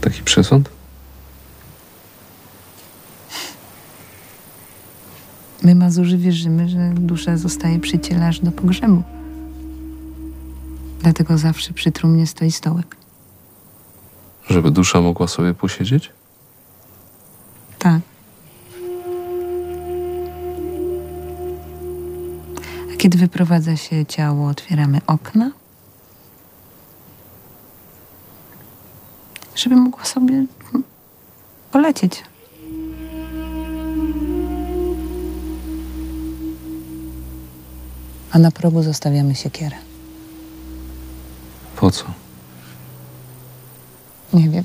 Taki 0.00 0.22
przesąd? 0.22 0.70
My, 5.62 5.74
Mazurzy, 5.74 6.18
wierzymy, 6.18 6.68
że 6.68 6.92
dusza 6.94 7.36
zostaje 7.36 7.80
przy 7.80 7.98
ciele 7.98 8.26
aż 8.26 8.40
do 8.40 8.52
pogrzebu. 8.52 9.02
Dlatego 11.00 11.38
zawsze 11.38 11.72
przy 11.72 11.92
trumnie 11.92 12.26
stoi 12.26 12.52
stołek. 12.52 12.96
Żeby 14.48 14.70
dusza 14.70 15.00
mogła 15.00 15.28
sobie 15.28 15.54
posiedzieć? 15.54 16.12
Tak. 17.86 18.00
A 22.92 22.96
kiedy 22.96 23.18
wyprowadza 23.18 23.76
się 23.76 24.06
ciało, 24.06 24.48
otwieramy 24.48 25.00
okna, 25.06 25.50
żeby 29.56 29.76
mogła 29.76 30.04
sobie 30.04 30.46
polecieć. 31.72 32.22
A 38.32 38.38
na 38.38 38.50
progu 38.50 38.82
zostawiamy 38.82 39.34
siekierę. 39.34 39.76
Po 41.76 41.90
co? 41.90 42.04
Nie 44.32 44.48
wiem. 44.48 44.64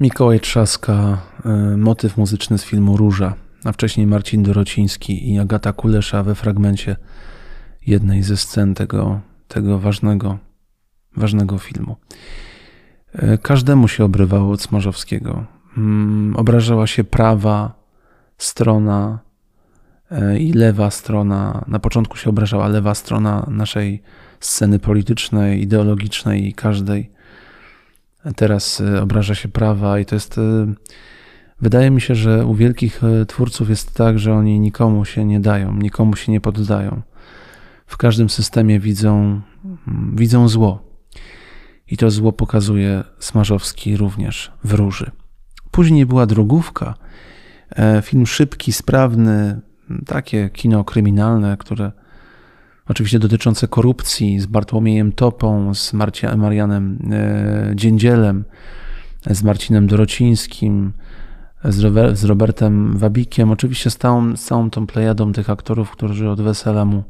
Mikołaj 0.00 0.40
Trzaska, 0.40 1.18
y, 1.72 1.76
motyw 1.76 2.16
muzyczny 2.16 2.58
z 2.58 2.64
filmu 2.64 2.96
Róża, 2.96 3.34
a 3.64 3.72
wcześniej 3.72 4.06
Marcin 4.06 4.42
Dorociński 4.42 5.32
i 5.32 5.38
Agata 5.38 5.72
Kulesza 5.72 6.22
we 6.22 6.34
fragmencie 6.34 6.96
jednej 7.86 8.22
ze 8.22 8.36
scen 8.36 8.74
tego, 8.74 9.20
tego 9.48 9.78
ważnego, 9.78 10.38
ważnego 11.16 11.58
filmu. 11.58 11.96
Y, 13.14 13.38
Każdemu 13.42 13.88
się 13.88 14.04
obrywało 14.04 14.52
od 14.52 14.62
Smarzowskiego. 14.62 15.44
Mm, 15.76 16.36
Obrażała 16.36 16.86
się 16.86 17.04
prawa 17.04 17.74
strona 18.36 19.18
y, 20.12 20.38
i 20.38 20.52
lewa 20.52 20.90
strona. 20.90 21.64
Na 21.66 21.78
początku 21.78 22.16
się 22.16 22.30
obrażała 22.30 22.68
lewa 22.68 22.94
strona 22.94 23.46
naszej 23.50 24.02
sceny 24.40 24.78
politycznej, 24.78 25.62
ideologicznej 25.62 26.48
i 26.48 26.54
każdej 26.54 27.17
teraz 28.36 28.80
y, 28.80 29.00
obraża 29.00 29.34
się 29.34 29.48
prawa 29.48 29.98
i 29.98 30.04
to 30.04 30.14
jest. 30.16 30.38
y, 30.38 30.66
Wydaje 31.60 31.90
mi 31.90 32.00
się, 32.00 32.14
że 32.14 32.46
u 32.46 32.54
wielkich 32.54 33.04
y, 33.04 33.26
twórców 33.26 33.70
jest 33.70 33.94
tak, 33.94 34.18
że 34.18 34.34
oni 34.34 34.60
nikomu 34.60 35.04
się 35.04 35.24
nie 35.24 35.40
dają, 35.40 35.72
nikomu 35.76 36.16
się 36.16 36.32
nie 36.32 36.40
poddają. 36.40 37.02
W 37.86 37.96
każdym 37.96 38.28
systemie 38.28 38.80
widzą, 38.80 39.40
mm, 39.64 40.16
widzą 40.16 40.48
zło. 40.48 40.82
I 41.90 41.96
to 41.96 42.10
zło 42.10 42.32
pokazuje 42.32 43.04
Smarzowski 43.18 43.96
również 43.96 44.52
w 44.64 44.72
Róży. 44.72 45.10
Później 45.70 46.06
była 46.06 46.26
drogówka. 46.26 46.94
e, 47.70 48.02
Film 48.02 48.26
szybki, 48.26 48.72
sprawny, 48.72 49.60
takie 50.06 50.50
kino 50.50 50.84
kryminalne, 50.84 51.56
które 51.56 51.92
oczywiście 52.88 53.18
dotyczące 53.18 53.68
korupcji 53.68 54.40
z 54.40 54.46
Bartłomiejem 54.46 55.12
Topą, 55.12 55.74
z 55.74 55.92
Marcia, 55.92 56.36
Marianem 56.36 56.98
e, 57.12 57.72
Dziędzielem, 57.74 58.44
z 59.30 59.42
Marcinem 59.42 59.86
Dorocińskim, 59.86 60.92
z, 61.64 61.80
Rober, 61.80 62.16
z 62.16 62.24
Robertem 62.24 62.98
Wabikiem, 62.98 63.50
oczywiście 63.50 63.90
z 63.90 63.96
całą, 63.96 64.36
z 64.36 64.44
całą 64.44 64.70
tą 64.70 64.86
plejadą 64.86 65.32
tych 65.32 65.50
aktorów, 65.50 65.90
którzy 65.90 66.30
od 66.30 66.40
wesela 66.40 66.84
mu 66.84 67.02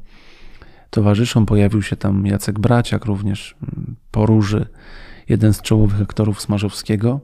towarzyszą. 0.91 1.47
Pojawił 1.47 1.83
się 1.83 1.97
tam 1.97 2.27
Jacek 2.27 2.59
Braciak 2.59 3.05
również, 3.05 3.57
m, 3.63 3.97
po 4.11 4.27
róży, 4.27 4.67
jeden 5.29 5.55
z 5.55 5.63
czołowych 5.63 6.03
aktorów 6.03 6.41
Smarzowskiego. 6.41 7.21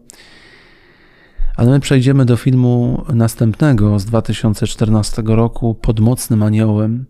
Ale 1.57 1.71
my 1.71 1.81
przejdziemy 1.81 2.25
do 2.25 2.37
filmu 2.37 3.05
następnego 3.15 3.99
z 3.99 4.05
2014 4.05 5.23
roku, 5.27 5.75
Pod 5.75 6.01
mocnym 6.01 6.43
aniołem. 6.43 7.07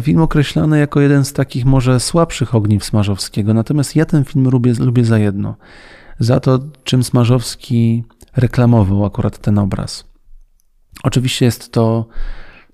Film 0.00 0.22
określany 0.22 0.78
jako 0.78 1.00
jeden 1.00 1.24
z 1.24 1.32
takich 1.32 1.64
może 1.64 2.00
słabszych 2.00 2.54
ogniw 2.54 2.84
Smarzowskiego, 2.84 3.54
natomiast 3.54 3.96
ja 3.96 4.04
ten 4.04 4.24
film 4.24 4.48
lubię, 4.48 4.72
lubię 4.78 5.04
za 5.04 5.18
jedno. 5.18 5.56
Za 6.18 6.40
to, 6.40 6.58
czym 6.84 7.04
Smarzowski 7.04 8.04
reklamował 8.36 9.04
akurat 9.04 9.38
ten 9.38 9.58
obraz. 9.58 10.04
Oczywiście 11.02 11.44
jest 11.44 11.72
to 11.72 12.06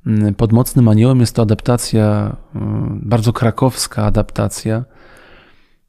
mm, 0.07 0.35
pod 0.35 0.53
mocnym 0.53 0.89
aniołem, 0.89 1.21
jest 1.21 1.37
to 1.37 1.43
adaptacja, 1.43 2.37
mm, 2.55 3.01
bardzo 3.03 3.33
krakowska 3.33 4.05
adaptacja, 4.05 4.85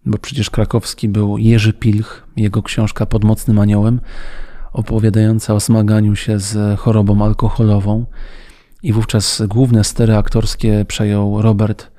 bo 0.06 0.18
przecież 0.18 0.50
krakowski 0.50 1.10
był 1.10 1.38
Jerzy 1.38 1.74
Pilch, 1.74 2.28
jego 2.38 2.64
książka 2.64 3.06
Pod 3.06 3.24
mocnym 3.24 3.60
aniołem, 3.60 4.02
opowiadająca 4.74 5.54
o 5.54 5.60
zmaganiu 5.60 6.16
się 6.16 6.40
z 6.40 6.80
chorobą 6.80 7.26
alkoholową. 7.26 8.06
I 8.88 8.94
wówczas 8.94 9.44
główne 9.48 9.84
stery 9.84 10.16
aktorskie 10.16 10.86
przejął 10.88 11.42
Robert 11.42 11.92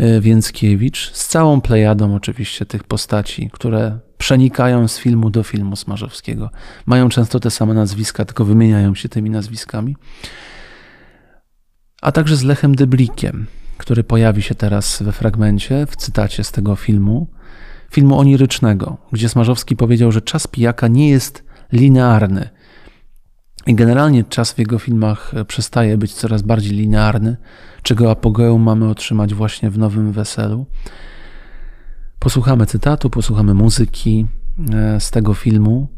y, 0.00 0.20
Więckiewicz 0.20 1.12
z 1.12 1.28
całą 1.28 1.60
plejadą 1.60 2.14
oczywiście 2.14 2.66
tych 2.66 2.84
postaci, 2.84 3.50
które 3.52 3.98
przenikają 4.18 4.88
z 4.88 4.98
filmu 4.98 5.30
do 5.30 5.42
filmu 5.42 5.76
Smarzowskiego. 5.76 6.50
Mają 6.86 7.08
często 7.08 7.40
te 7.40 7.50
same 7.50 7.74
nazwiska, 7.74 8.24
tylko 8.24 8.44
wymieniają 8.44 8.94
się 8.94 9.08
tymi 9.08 9.30
nazwiskami. 9.30 9.96
A 12.02 12.12
także 12.12 12.36
z 12.36 12.42
Lechem 12.42 12.74
Dyblikiem, 12.74 13.46
który 13.78 14.04
pojawi 14.04 14.42
się 14.42 14.54
teraz 14.54 15.02
we 15.02 15.12
fragmencie, 15.12 15.86
w 15.86 15.96
cytacie 15.96 16.44
z 16.44 16.52
tego 16.52 16.76
filmu, 16.76 17.26
filmu 17.90 18.18
onirycznego, 18.18 18.96
gdzie 19.12 19.28
Smarzowski 19.28 19.76
powiedział, 19.76 20.12
że 20.12 20.22
czas 20.22 20.46
pijaka 20.46 20.88
nie 20.88 21.10
jest 21.10 21.44
linearny. 21.72 22.48
I 23.66 23.74
generalnie 23.74 24.24
czas 24.24 24.52
w 24.52 24.58
jego 24.58 24.78
filmach 24.78 25.32
przestaje 25.48 25.98
być 25.98 26.14
coraz 26.14 26.42
bardziej 26.42 26.72
linearny, 26.72 27.36
czego 27.82 28.10
apogeum 28.10 28.62
mamy 28.62 28.88
otrzymać 28.88 29.34
właśnie 29.34 29.70
w 29.70 29.78
Nowym 29.78 30.12
Weselu. 30.12 30.66
Posłuchamy 32.18 32.66
cytatu, 32.66 33.10
posłuchamy 33.10 33.54
muzyki 33.54 34.26
e, 34.72 35.00
z 35.00 35.10
tego 35.10 35.34
filmu 35.34 35.88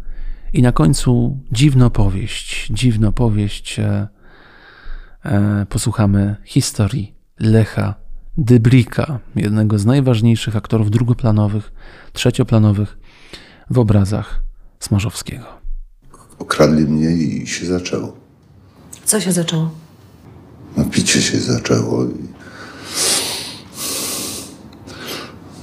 i 0.52 0.62
na 0.62 0.72
końcu 0.72 1.38
dziwno 1.52 1.90
powieść, 1.90 2.68
dziwno 2.70 3.12
powieść. 3.12 3.78
e, 3.78 4.08
e, 5.24 5.66
Posłuchamy 5.68 6.36
historii 6.44 7.14
Lecha 7.40 7.94
Dybrika, 8.38 9.18
jednego 9.36 9.78
z 9.78 9.86
najważniejszych 9.86 10.56
aktorów 10.56 10.90
drugoplanowych, 10.90 11.72
trzecioplanowych 12.12 12.98
w 13.70 13.78
obrazach 13.78 14.42
Smarzowskiego. 14.78 15.65
Okradli 16.39 16.84
mnie 16.84 17.11
i 17.11 17.47
się 17.47 17.66
zaczęło. 17.66 18.12
Co 19.05 19.20
się 19.20 19.32
zaczęło? 19.32 19.70
No 20.76 20.84
picie 20.84 21.22
się 21.22 21.41
zaczęło 21.41 22.05
i... 22.05 22.26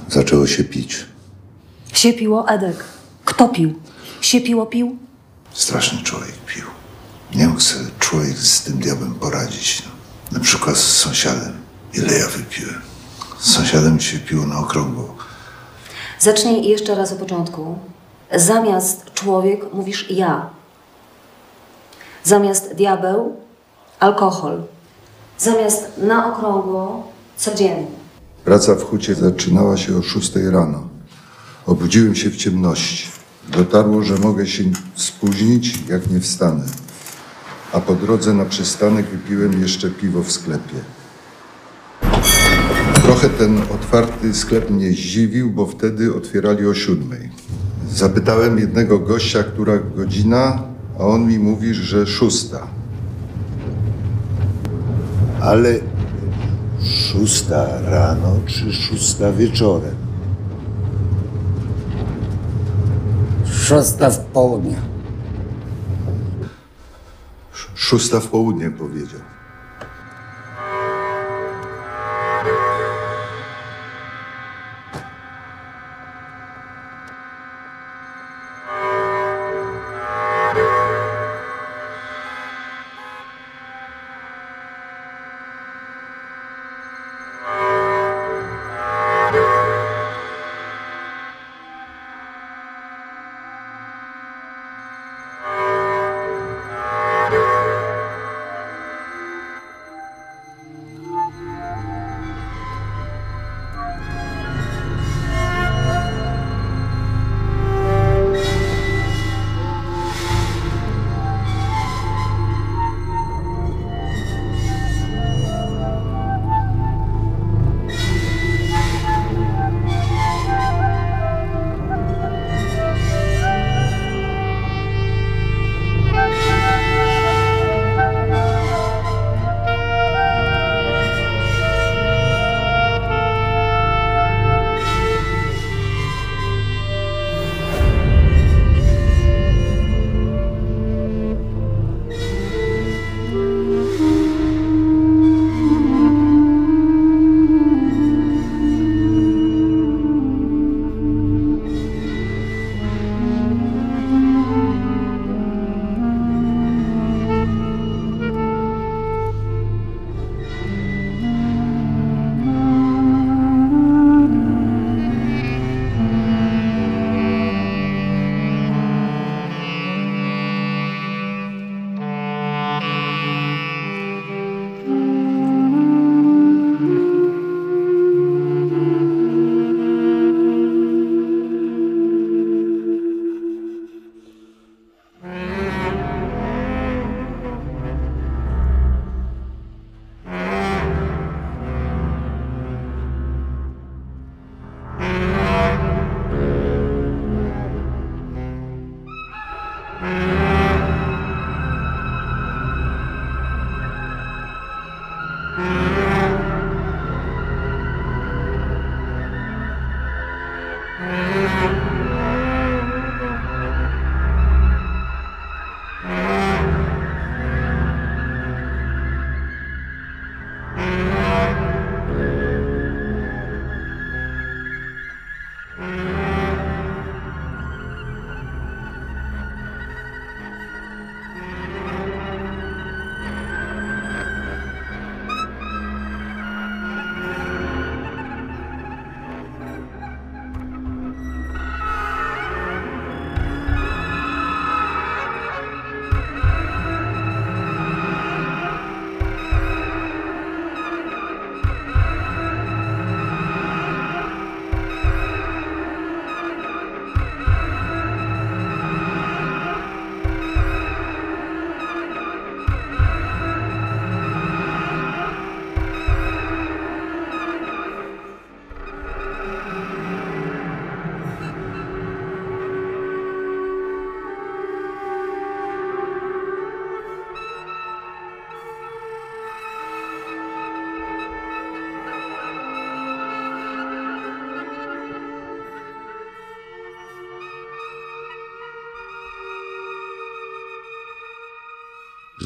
Zaczęło 0.08 0.46
się 0.46 0.64
pić. 0.64 1.06
Się 1.92 2.12
piło, 2.12 2.48
Edek. 2.48 2.84
Kto 3.24 3.48
pił? 3.48 3.74
Się 4.20 4.40
piło, 4.40 4.66
pił? 4.66 4.98
Straszny 5.52 6.02
człowiek 6.02 6.34
pił. 6.46 6.64
Nie 7.34 7.48
mógł 7.48 7.60
sobie 7.60 7.84
człowiek 7.98 8.38
z 8.38 8.62
tym 8.62 8.78
diabłem 8.78 9.14
poradzić. 9.14 9.82
No. 9.86 10.38
Na 10.38 10.44
przykład 10.44 10.76
z 10.76 10.96
sąsiadem. 10.96 11.52
Ile 11.94 12.18
ja 12.18 12.28
wypiłem? 12.28 12.80
Z 13.38 13.52
sąsiadem 13.52 14.00
się 14.00 14.18
piło 14.18 14.46
na 14.46 14.58
okrągło. 14.58 15.16
Zacznij 16.20 16.68
jeszcze 16.68 16.94
raz 16.94 17.12
od 17.12 17.18
początku. 17.18 17.78
Zamiast 18.34 19.14
człowiek 19.14 19.72
mówisz 19.74 20.10
ja. 20.10 20.50
Zamiast 22.24 22.74
diabeł 22.74 23.36
alkohol. 24.00 24.62
Zamiast 25.38 25.84
na 25.98 26.32
okrągło 26.32 27.12
codziennie. 27.36 27.86
Praca 28.44 28.74
w 28.74 28.84
hucie 28.84 29.14
zaczynała 29.14 29.76
się 29.76 29.96
o 29.96 30.02
6 30.02 30.32
rano. 30.36 30.88
Obudziłem 31.66 32.14
się 32.14 32.30
w 32.30 32.36
ciemności. 32.36 33.08
Dotarło, 33.48 34.02
że 34.02 34.18
mogę 34.18 34.46
się 34.46 34.64
spóźnić, 34.94 35.78
jak 35.88 36.10
nie 36.10 36.20
wstanę. 36.20 36.64
A 37.72 37.80
po 37.80 37.94
drodze 37.94 38.34
na 38.34 38.44
przystanek 38.44 39.06
wypiłem 39.06 39.60
jeszcze 39.60 39.90
piwo 39.90 40.22
w 40.22 40.32
sklepie. 40.32 40.76
Trochę 42.94 43.28
ten 43.28 43.62
otwarty 43.74 44.34
sklep 44.34 44.70
mnie 44.70 44.90
zdziwił, 44.90 45.50
bo 45.50 45.66
wtedy 45.66 46.14
otwierali 46.14 46.66
o 46.66 46.74
siódmej. 46.74 47.30
Zapytałem 47.90 48.58
jednego 48.58 48.98
gościa, 48.98 49.42
która 49.42 49.78
godzina, 49.78 50.73
a 50.98 51.02
on 51.02 51.26
mi 51.26 51.38
mówi, 51.38 51.74
że 51.74 52.06
szósta. 52.06 52.66
Ale 55.40 55.80
szósta 56.82 57.80
rano 57.80 58.36
czy 58.46 58.72
szósta 58.72 59.32
wieczorem? 59.32 59.94
Szósta 63.46 64.10
w 64.10 64.18
południe. 64.18 64.76
Szósta 67.74 68.20
w 68.20 68.26
południe 68.26 68.70
powiedział. 68.70 69.23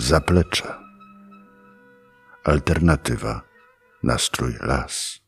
Zaplecze. 0.08 0.64
Alternatywa. 2.44 3.42
Nastrój 4.02 4.52
las. 4.60 5.20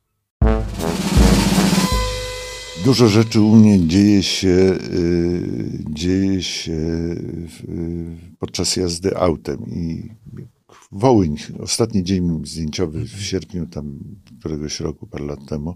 Dużo 2.84 3.08
rzeczy 3.08 3.40
u 3.40 3.56
mnie 3.56 3.88
dzieje 3.88 4.22
się, 4.22 4.48
y, 4.48 5.84
dzieje 5.90 6.42
się 6.42 6.78
podczas 8.38 8.76
jazdy 8.76 9.16
autem 9.16 9.58
i 9.66 10.10
Wołyń, 10.92 11.36
ostatni 11.58 12.02
dzień 12.04 12.42
zdjęciowy 12.44 13.04
w 13.04 13.22
sierpniu 13.22 13.66
tam 13.66 13.98
któregoś 14.38 14.80
roku, 14.80 15.06
parę 15.06 15.24
lat 15.24 15.46
temu. 15.48 15.74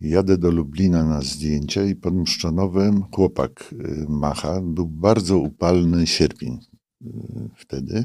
Jadę 0.00 0.38
do 0.38 0.50
Lublina 0.50 1.04
na 1.04 1.20
zdjęcia 1.20 1.84
i 1.84 1.94
pod 1.94 2.14
Mszczonowem 2.14 3.02
chłopak 3.14 3.72
y, 3.72 4.06
macha. 4.08 4.60
Był 4.60 4.88
bardzo 4.88 5.38
upalny 5.38 6.06
sierpień 6.06 6.58
wtedy. 7.56 8.04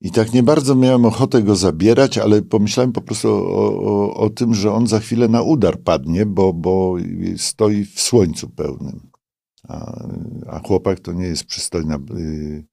I 0.00 0.10
tak 0.10 0.32
nie 0.32 0.42
bardzo 0.42 0.74
miałem 0.74 1.04
ochotę 1.04 1.42
go 1.42 1.56
zabierać, 1.56 2.18
ale 2.18 2.42
pomyślałem 2.42 2.92
po 2.92 3.00
prostu 3.00 3.28
o, 3.28 3.80
o, 3.82 4.14
o 4.14 4.30
tym, 4.30 4.54
że 4.54 4.72
on 4.72 4.86
za 4.86 5.00
chwilę 5.00 5.28
na 5.28 5.42
udar 5.42 5.80
padnie, 5.80 6.26
bo, 6.26 6.52
bo 6.52 6.94
stoi 7.36 7.84
w 7.84 8.00
słońcu 8.00 8.50
pełnym. 8.50 9.10
A, 9.68 10.04
a 10.46 10.58
chłopak 10.58 11.00
to 11.00 11.12
nie 11.12 11.26
jest 11.26 11.44
przystojna, 11.44 11.98
y, 12.18 12.64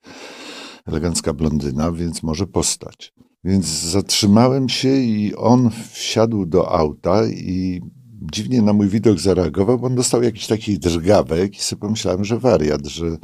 elegancka 0.85 1.33
blondyna, 1.33 1.91
więc 1.91 2.23
może 2.23 2.47
postać. 2.47 3.13
Więc 3.43 3.65
zatrzymałem 3.65 4.69
się 4.69 4.89
i 4.89 5.35
on 5.35 5.69
wsiadł 5.91 6.45
do 6.45 6.71
auta 6.71 7.27
i 7.27 7.81
dziwnie 8.33 8.61
na 8.61 8.73
mój 8.73 8.87
widok 8.87 9.19
zareagował, 9.19 9.79
bo 9.79 9.87
on 9.87 9.95
dostał 9.95 10.23
jakiś 10.23 10.47
taki 10.47 10.79
drgawek 10.79 11.57
i 11.57 11.61
sobie 11.61 11.79
pomyślałem, 11.79 12.25
że 12.25 12.39
wariat, 12.39 12.85
że 12.85 13.17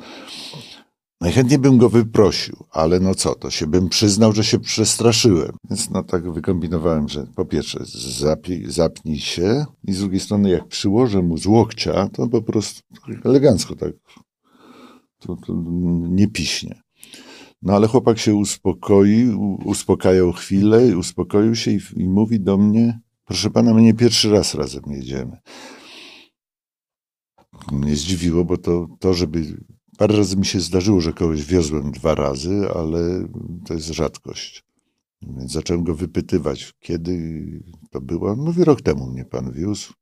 najchętniej 1.21 1.59
bym 1.59 1.77
go 1.77 1.89
wyprosił, 1.89 2.55
ale 2.71 2.99
no 2.99 3.15
co, 3.15 3.35
to 3.35 3.49
się 3.49 3.67
bym 3.67 3.89
przyznał, 3.89 4.33
że 4.33 4.43
się 4.43 4.59
przestraszyłem. 4.59 5.51
Więc 5.69 5.89
no 5.89 6.03
tak 6.03 6.31
wykombinowałem, 6.31 7.09
że 7.09 7.27
po 7.35 7.45
pierwsze 7.45 7.79
zapi, 8.19 8.71
zapnij 8.71 9.19
się 9.19 9.65
i 9.83 9.93
z 9.93 9.99
drugiej 9.99 10.19
strony 10.19 10.49
jak 10.49 10.67
przyłożę 10.67 11.21
mu 11.21 11.37
z 11.37 11.45
łokcia, 11.45 12.09
to 12.09 12.27
po 12.27 12.41
prostu 12.41 12.81
elegancko 13.23 13.75
tak 13.75 13.93
to, 15.19 15.35
to 15.35 15.53
nie 16.09 16.27
piśnie. 16.27 16.81
No 17.61 17.73
ale 17.73 17.87
chłopak 17.87 18.19
się 18.19 18.35
uspokoi, 18.35 19.29
uspokajał 19.65 20.31
chwilę, 20.31 20.97
uspokoił 20.97 21.55
się 21.55 21.71
i, 21.71 21.79
i, 21.95 22.09
mówi 22.09 22.39
do 22.39 22.57
mnie, 22.57 22.99
proszę 23.25 23.49
pana, 23.49 23.73
my 23.73 23.81
nie 23.81 23.93
pierwszy 23.93 24.31
raz 24.31 24.55
razem 24.55 24.83
jedziemy. 24.87 25.37
Mnie 27.71 27.95
zdziwiło, 27.95 28.45
bo 28.45 28.57
to, 28.57 28.87
to, 28.99 29.13
żeby 29.13 29.57
parę 30.01 30.17
razy 30.17 30.37
mi 30.37 30.45
się 30.45 30.59
zdarzyło, 30.59 31.01
że 31.01 31.13
kogoś 31.13 31.43
wiozłem 31.45 31.91
dwa 31.91 32.15
razy, 32.15 32.67
ale 32.75 33.27
to 33.65 33.73
jest 33.73 33.87
rzadkość. 33.87 34.63
Więc 35.21 35.51
zacząłem 35.51 35.83
go 35.83 35.95
wypytywać, 35.95 36.73
kiedy 36.79 37.43
to 37.89 38.01
było. 38.01 38.35
Mówi, 38.35 38.63
rok 38.63 38.81
temu 38.81 39.07
mnie 39.07 39.25
pan 39.25 39.51
wiózł. 39.51 39.93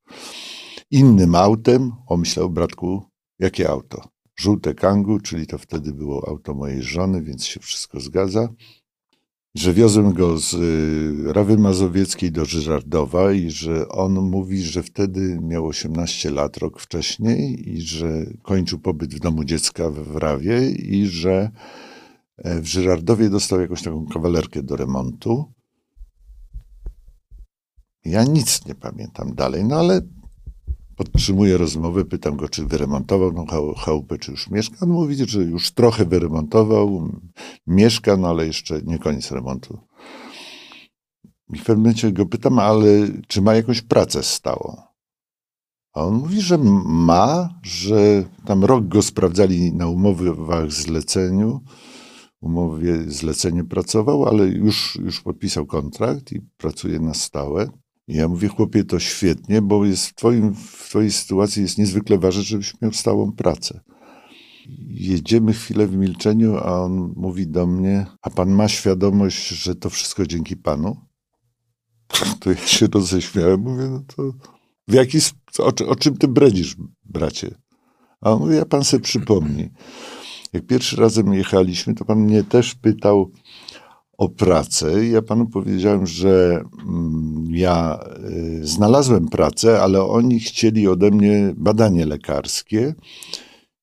Innym 0.91 1.35
autem, 1.35 1.91
omyślał, 2.07 2.49
bratku, 2.49 3.03
jakie 3.39 3.69
auto? 3.69 4.09
żółte 4.35 4.73
kangu, 4.73 5.19
czyli 5.19 5.47
to 5.47 5.57
wtedy 5.57 5.93
było 5.93 6.27
auto 6.27 6.53
mojej 6.53 6.83
żony, 6.83 7.21
więc 7.21 7.45
się 7.45 7.59
wszystko 7.59 7.99
zgadza. 7.99 8.49
Że 9.55 9.73
wiozłem 9.73 10.13
go 10.13 10.37
z 10.37 10.53
y, 10.53 11.33
Rawy 11.33 11.57
Mazowieckiej 11.57 12.31
do 12.31 12.45
Żyrardowa 12.45 13.31
i 13.31 13.51
że 13.51 13.89
on 13.89 14.13
mówi, 14.13 14.63
że 14.63 14.83
wtedy 14.83 15.39
miał 15.41 15.65
18 15.65 16.31
lat, 16.31 16.57
rok 16.57 16.79
wcześniej 16.79 17.69
i 17.69 17.81
że 17.81 18.25
kończył 18.43 18.79
pobyt 18.79 19.15
w 19.15 19.19
domu 19.19 19.43
dziecka 19.43 19.89
w 19.89 20.15
Rawie 20.15 20.69
i 20.69 21.07
że 21.07 21.51
e, 22.37 22.61
w 22.61 22.65
Żyrardowie 22.67 23.29
dostał 23.29 23.61
jakąś 23.61 23.83
taką 23.83 24.05
kawalerkę 24.05 24.63
do 24.63 24.75
remontu. 24.75 25.53
Ja 28.05 28.23
nic 28.23 28.65
nie 28.65 28.75
pamiętam 28.75 29.35
dalej, 29.35 29.63
no 29.63 29.75
ale 29.75 30.01
podtrzymuję 30.99 31.57
rozmowę, 31.57 32.05
pytam 32.05 32.35
go, 32.35 32.49
czy 32.49 32.65
wyremontował 32.65 33.33
tą 33.33 33.45
chałupę, 33.75 34.17
czy 34.17 34.31
już 34.31 34.49
mieszka. 34.49 34.75
On 34.81 34.89
mówi, 34.89 35.15
że 35.27 35.43
już 35.43 35.71
trochę 35.71 36.05
wyremontował, 36.05 37.09
mieszka, 37.67 38.17
no 38.17 38.27
ale 38.27 38.47
jeszcze 38.47 38.81
nie 38.81 38.99
koniec 38.99 39.31
remontu. 39.31 39.79
I 41.53 41.57
w 41.57 41.63
pewnym 41.63 41.77
momencie 41.77 42.11
go 42.11 42.25
pytam, 42.25 42.59
ale 42.59 42.89
czy 43.27 43.41
ma 43.41 43.55
jakąś 43.55 43.81
pracę 43.81 44.23
stałą? 44.23 44.81
A 45.93 46.03
on 46.05 46.13
mówi, 46.13 46.41
że 46.41 46.57
ma, 46.85 47.49
że 47.63 48.23
tam 48.45 48.65
rok 48.65 48.87
go 48.87 49.01
sprawdzali 49.01 49.73
na 49.73 49.87
umowach 49.87 50.71
zleceniu, 50.71 51.63
umowie 52.41 53.03
zlecenie 53.07 53.63
pracował, 53.63 54.25
ale 54.25 54.47
już, 54.47 54.95
już 54.95 55.21
podpisał 55.21 55.65
kontrakt 55.65 56.31
i 56.31 56.41
pracuje 56.57 56.99
na 56.99 57.13
stałe. 57.13 57.69
Ja 58.09 58.27
mówię, 58.27 58.47
chłopie, 58.47 58.83
to 58.83 58.99
świetnie, 58.99 59.61
bo 59.61 59.85
jest 59.85 60.07
w, 60.07 60.15
twoim, 60.15 60.55
w 60.55 60.89
twojej 60.89 61.11
sytuacji 61.11 61.61
jest 61.61 61.77
niezwykle 61.77 62.17
ważne, 62.17 62.43
żebyś 62.43 62.81
miał 62.81 62.93
stałą 62.93 63.31
pracę. 63.31 63.79
Jedziemy 64.87 65.53
chwilę 65.53 65.87
w 65.87 65.95
milczeniu, 65.95 66.57
a 66.57 66.81
on 66.81 67.13
mówi 67.15 67.47
do 67.47 67.67
mnie, 67.67 68.05
a 68.21 68.29
pan 68.29 68.49
ma 68.49 68.67
świadomość, 68.67 69.47
że 69.47 69.75
to 69.75 69.89
wszystko 69.89 70.25
dzięki 70.25 70.57
panu? 70.57 70.95
To 72.39 72.51
ja 72.51 72.57
się 72.57 72.87
roześmiałem, 72.87 73.61
mówię, 73.61 73.83
no 73.89 74.03
to 74.15 74.23
w 74.87 74.93
jaki, 74.93 75.17
o, 75.59 75.71
o 75.87 75.95
czym 75.95 76.17
ty 76.17 76.27
bredzisz, 76.27 76.75
bracie? 77.05 77.55
A 78.21 78.31
on 78.31 78.39
mówi, 78.39 78.57
a 78.57 78.65
pan 78.65 78.83
sobie 78.83 79.03
przypomni. 79.03 79.69
Jak 80.53 80.65
pierwszy 80.65 80.95
razem 80.95 81.33
jechaliśmy, 81.33 81.95
to 81.95 82.05
pan 82.05 82.19
mnie 82.19 82.43
też 82.43 82.75
pytał, 82.75 83.31
o 84.19 84.29
pracę. 84.29 85.07
Ja 85.07 85.21
panu 85.21 85.47
powiedziałem, 85.47 86.07
że 86.07 86.63
mm, 86.87 87.47
ja 87.51 87.99
y, 88.29 88.67
znalazłem 88.67 89.27
pracę, 89.27 89.81
ale 89.81 90.03
oni 90.03 90.39
chcieli 90.39 90.87
ode 90.87 91.11
mnie 91.11 91.53
badanie 91.57 92.05
lekarskie. 92.05 92.95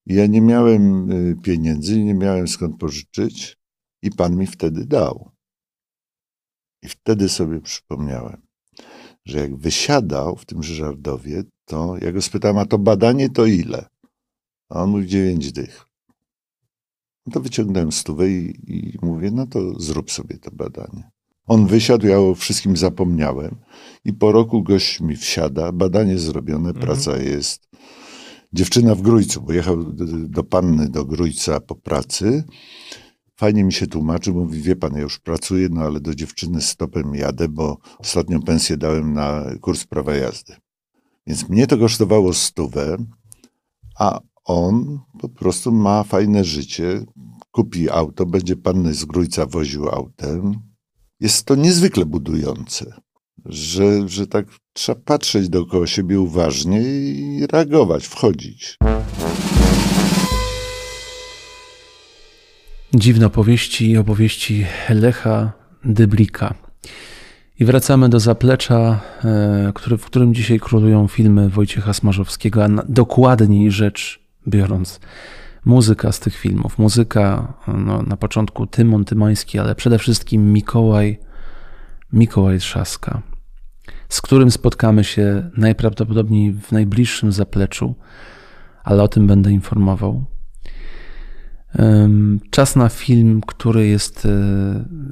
Ja 0.07 0.27
nie 0.27 0.41
miałem 0.41 1.11
y, 1.11 1.37
pieniędzy, 1.43 2.05
nie 2.05 2.15
miałem 2.15 2.49
skąd 2.49 2.79
pożyczyć 2.79 3.59
i 4.03 4.11
pan 4.11 4.37
mi 4.37 4.47
wtedy 4.47 4.87
dał. 4.87 5.31
I 6.83 6.89
wtedy 6.89 7.29
sobie 7.29 7.61
przypomniałem, 7.61 8.43
że 9.25 9.39
jak 9.39 9.57
wysiadał 9.57 10.37
w 10.37 10.47
tym 10.47 10.63
Żardowie, 10.63 11.43
to 11.65 11.97
ja 12.03 12.13
go 12.13 12.23
spytałem, 12.23 12.59
a 12.59 12.67
to 12.67 12.79
badanie 12.79 13.31
to 13.31 13.47
ile? 13.47 13.87
A 14.71 14.83
on 14.83 14.91
mówi 14.91 15.07
dziewięć 15.07 15.53
dych. 15.53 15.86
No 17.27 17.33
to 17.33 17.41
wyciągnąłem 17.41 17.93
stówę 17.93 18.31
i, 18.31 18.55
i 18.67 18.99
mówię, 19.03 19.31
no 19.31 19.47
to 19.47 19.81
zrób 19.81 20.11
sobie 20.11 20.39
to 20.39 20.51
badanie. 20.51 21.11
On 21.47 21.67
wysiadł, 21.67 22.07
ja 22.07 22.21
o 22.21 22.35
wszystkim 22.35 22.77
zapomniałem. 22.77 23.57
I 24.05 24.13
po 24.13 24.33
roku 24.33 24.63
gość 24.63 25.01
mi 25.01 25.17
wsiada, 25.17 25.73
badanie 25.73 26.19
zrobione, 26.19 26.75
praca 26.75 27.17
jest. 27.17 27.69
Dziewczyna 28.53 28.95
w 28.95 29.03
Grójcu, 29.03 29.41
bo 29.41 29.53
jechał 29.53 29.93
do, 29.93 30.05
do 30.29 30.45
panny 30.45 30.89
do 30.89 31.05
Grójca 31.05 31.61
po 31.61 31.75
pracy. 31.75 32.45
Fajnie 33.37 33.65
mi 33.65 33.73
się 33.73 33.87
tłumaczy, 33.87 34.33
mówi, 34.33 34.63
wie 34.63 34.77
pan, 34.77 34.95
ja 34.95 35.01
już 35.01 35.19
pracuję, 35.19 35.69
no 35.71 35.81
ale 35.81 36.01
do 36.01 36.15
dziewczyny 36.15 36.61
stopem 36.63 37.15
jadę, 37.15 37.49
bo 37.49 37.79
ostatnią 37.99 38.43
pensję 38.43 38.77
dałem 38.77 39.13
na 39.13 39.45
kurs 39.61 39.85
prawa 39.85 40.15
jazdy. 40.15 40.57
Więc 41.27 41.49
mnie 41.49 41.67
to 41.67 41.79
kosztowało 41.79 42.33
stówę, 42.33 42.97
a 43.99 44.21
on 44.47 45.01
po 45.21 45.29
prostu 45.29 45.73
ma 45.73 46.05
fajne 46.05 46.45
życie, 46.45 47.05
kupi 47.51 47.91
auto, 47.91 48.27
będzie 48.27 48.57
panny 48.57 48.95
z 48.95 49.05
Grójca 49.05 49.47
woził 49.47 49.89
autem. 49.89 50.55
Jest 51.21 51.47
to 51.47 51.55
niezwykle 51.55 52.05
budujące, 52.05 52.95
że, 53.45 54.09
że 54.09 54.27
tak 54.27 54.47
trzeba 54.73 55.01
patrzeć 55.05 55.49
dookoła 55.49 55.87
siebie 55.87 56.21
uważnie 56.21 56.83
i 56.83 57.47
reagować, 57.47 58.07
wchodzić. 58.07 58.77
Dziwne 62.95 63.27
opowieści 63.27 63.91
i 63.91 63.97
opowieści 63.99 64.67
Lecha 64.89 65.53
Dyblika. 65.85 66.55
I 67.59 67.65
wracamy 67.65 68.09
do 68.09 68.21
zaplecza, 68.21 69.01
e, 69.25 69.97
w 69.99 70.05
którym 70.05 70.35
dzisiaj 70.35 70.61
królują 70.61 71.09
filmy 71.09 71.49
Wojciecha 71.49 71.93
Smarzowskiego, 71.93 72.65
a 72.65 72.69
dokładniej 72.89 73.71
rzecz 73.71 74.26
biorąc, 74.49 75.01
muzyka 75.65 76.13
z 76.13 76.21
tych 76.21 76.37
filmów. 76.37 76.79
Muzyka 76.79 77.55
no, 77.69 78.03
na 78.03 78.17
początku 78.17 78.67
Tymon 78.67 79.05
Tymański, 79.05 79.59
ale 79.59 79.75
przede 79.75 79.99
wszystkim 79.99 80.53
Mikołaj, 80.53 81.19
Mikołaj 82.13 82.59
Trzaska, 82.59 83.23
z 84.09 84.21
którym 84.21 84.51
spotkamy 84.51 85.05
się 85.05 85.51
najprawdopodobniej 85.57 86.53
w 86.53 86.73
najbliższym 86.73 87.33
zapleczu, 87.33 87.95
ale 88.85 89.03
o 89.03 89.09
tym 89.09 89.27
będę 89.27 89.51
informował. 89.51 90.25
Czas 92.51 92.77
na 92.77 92.89
film, 92.89 93.41
który 93.47 93.87
jest 93.87 94.27
e, 94.27 94.29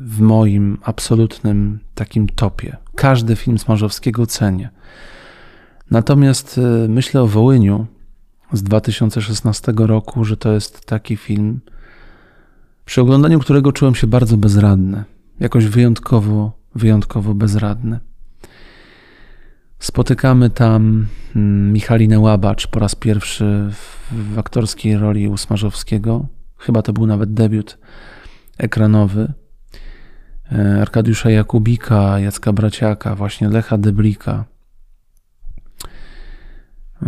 w 0.01 0.21
moim 0.21 0.79
absolutnym 0.83 1.79
takim 1.95 2.27
topie. 2.29 2.77
Każdy 2.95 3.37
film 3.37 3.59
Smarzowskiego 3.59 4.27
cenię. 4.27 4.71
Natomiast 5.91 6.59
e, 6.59 6.89
myślę 6.89 7.23
o 7.23 7.27
Wołyniu 7.27 7.87
z 8.53 8.63
2016 8.63 9.73
roku, 9.77 10.25
że 10.25 10.37
to 10.37 10.53
jest 10.53 10.87
taki 10.87 11.17
film, 11.17 11.61
przy 12.85 13.01
oglądaniu 13.01 13.39
którego 13.39 13.73
czułem 13.73 13.95
się 13.95 14.07
bardzo 14.07 14.37
bezradny. 14.37 15.05
Jakoś 15.41 15.67
wyjątkowo, 15.67 16.53
wyjątkowo 16.75 17.35
bezradny. 17.35 18.01
Spotykamy 19.79 20.51
tam 20.51 21.07
mm, 21.37 21.73
Michalinę 21.73 22.19
Łabacz 22.19 22.67
po 22.67 22.81
raz 22.81 22.95
pierwszy 22.95 23.71
w, 23.71 24.39
aktorskiej 24.39 24.97
roli 24.97 25.29
u 25.29 25.37
Smarzowskiego 25.37 26.27
chyba 26.65 26.83
to 26.83 26.93
był 26.93 27.07
nawet 27.07 27.35
debiut 27.35 27.79
ekranowy. 28.59 29.33
E, 30.53 30.81
Arkadiusza 30.83 31.31
Jakubika, 31.31 32.19
Jacka 32.21 32.53
Braciaka, 32.53 33.15
właśnie 33.15 33.49
Lecha 33.49 33.79
Deblika. 33.79 34.45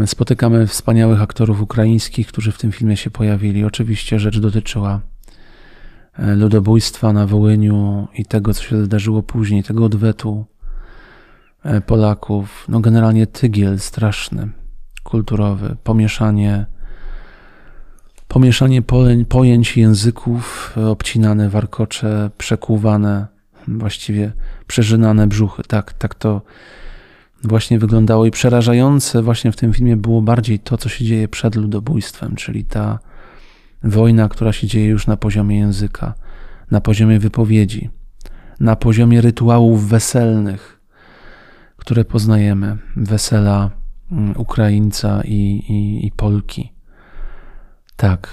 Spotykamy 0.07 0.67
wspaniałych 0.67 1.23
aktorów 1.23 1.61
ukraińskich, 1.61 2.27
którzy 2.27 2.53
w 2.53 2.59
tym 2.59 2.73
filmie 2.73 2.97
się 2.97 3.11
pojawili. 3.11 3.65
Oczywiście 3.65 4.19
rzecz 4.21 4.39
dotyczyła 4.39 5.01
e, 6.19 6.35
ludobójstwa 6.35 7.13
na 7.13 7.27
Wołyniu 7.27 8.09
i 8.15 8.25
tego, 8.25 8.55
co 8.55 8.63
się 8.63 8.77
wydarzyło 8.77 9.23
później, 9.23 9.63
tego 9.63 9.85
odwetu 9.85 10.47
e, 11.63 11.81
Polaków. 11.81 12.65
No 12.69 12.81
generalnie 12.81 13.27
tygiel 13.27 13.79
straszny, 13.79 14.49
kulturowy, 15.03 15.77
pomieszanie 15.85 16.67
Pomieszanie 18.29 18.83
pojęć 19.29 19.77
języków, 19.77 20.75
e, 20.77 20.87
obcinane 20.87 21.49
warkocze, 21.49 22.31
przekłuwane, 22.39 23.27
właściwie 23.69 24.33
przeżynane 24.67 25.27
brzuchy. 25.27 25.63
Tak, 25.63 25.93
tak 25.93 26.15
to 26.15 26.43
właśnie 27.45 27.78
wyglądało 27.78 28.26
i 28.26 28.30
przerażające 28.30 29.22
właśnie 29.22 29.53
w 29.53 29.57
tym 29.57 29.72
filmie 29.72 29.97
było 29.97 30.22
bardziej 30.22 30.59
to, 30.59 30.78
co 30.78 30.89
się 30.89 31.05
dzieje 31.05 31.28
przed 31.28 31.57
ludobójstwem, 31.57 32.37
czyli 32.37 32.64
ta 32.64 32.99
wojna, 33.82 34.28
która 34.28 34.53
się 34.53 34.66
dzieje 34.66 34.87
już 34.87 35.07
na 35.07 35.16
poziomie 35.16 35.59
języka, 35.59 36.14
na 36.70 36.80
poziomie 36.80 37.18
wypowiedzi, 37.18 37.91
na 38.61 38.76
poziomie 38.76 39.20
rytuałów 39.20 39.89
weselnych, 39.89 40.80
które 41.76 42.05
poznajemy, 42.05 42.76
wesela 42.97 43.70
mm, 44.12 44.34
Ukraińca 44.37 45.22
i, 45.24 45.64
i, 45.68 46.07
i 46.07 46.12
Polki. 46.12 46.72
Tak, 47.97 48.28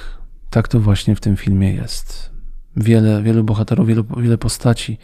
tak 0.49 0.67
to 0.67 0.79
właśnie 0.79 1.15
w 1.15 1.19
tym 1.19 1.37
filmie 1.37 1.73
jest. 1.73 2.31
Wiele, 2.75 3.21
wielu 3.21 3.43
bohaterów, 3.43 3.87
wielu, 3.87 4.03
wiele 4.17 4.37
postaci, 4.37 4.97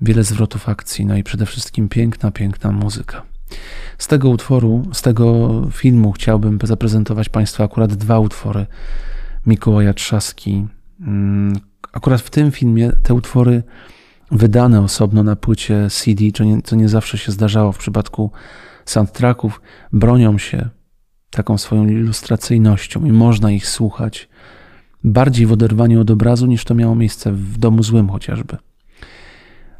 wiele 0.00 0.24
zwrotów 0.24 0.68
akcji, 0.68 1.06
no 1.06 1.16
i 1.16 1.22
przede 1.22 1.46
wszystkim 1.46 1.88
piękna, 1.88 2.30
piękna 2.30 2.72
muzyka. 2.72 3.22
Z 3.98 4.06
tego 4.06 4.28
utworu, 4.28 4.84
z 4.92 5.02
tego 5.02 5.50
filmu 5.72 6.12
chciałbym 6.12 6.58
zaprezentować 6.62 7.28
Państwu 7.28 7.62
akurat 7.62 7.94
dwa 7.94 8.18
utwory 8.18 8.66
Mikołaja 9.46 9.94
Trzaski. 9.94 10.66
Mm, 11.00 11.60
akurat 11.92 12.20
w 12.20 12.30
tym 12.30 12.50
filmie 12.50 12.92
te 13.02 13.14
utwory 13.14 13.62
wydane 14.30 14.80
osobno 14.80 15.22
na 15.22 15.36
płycie 15.36 15.88
CD, 15.90 16.24
co 16.34 16.44
nie, 16.44 16.62
co 16.62 16.76
nie 16.76 16.88
zawsze 16.88 17.18
się 17.18 17.32
zdarzało 17.32 17.72
w 17.72 17.78
przypadku 17.78 18.30
soundtracków, 18.84 19.60
bronią 19.92 20.38
się 20.38 20.68
taką 21.30 21.58
swoją 21.58 21.88
ilustracyjnością 21.88 23.04
i 23.04 23.12
można 23.12 23.50
ich 23.50 23.68
słuchać 23.68 24.28
bardziej 25.04 25.46
w 25.46 25.52
oderwaniu 25.52 26.00
od 26.00 26.10
obrazu 26.10 26.46
niż 26.46 26.64
to 26.64 26.74
miało 26.74 26.94
miejsce 26.94 27.32
w 27.32 27.58
domu 27.58 27.82
złym 27.82 28.08
chociażby. 28.08 28.56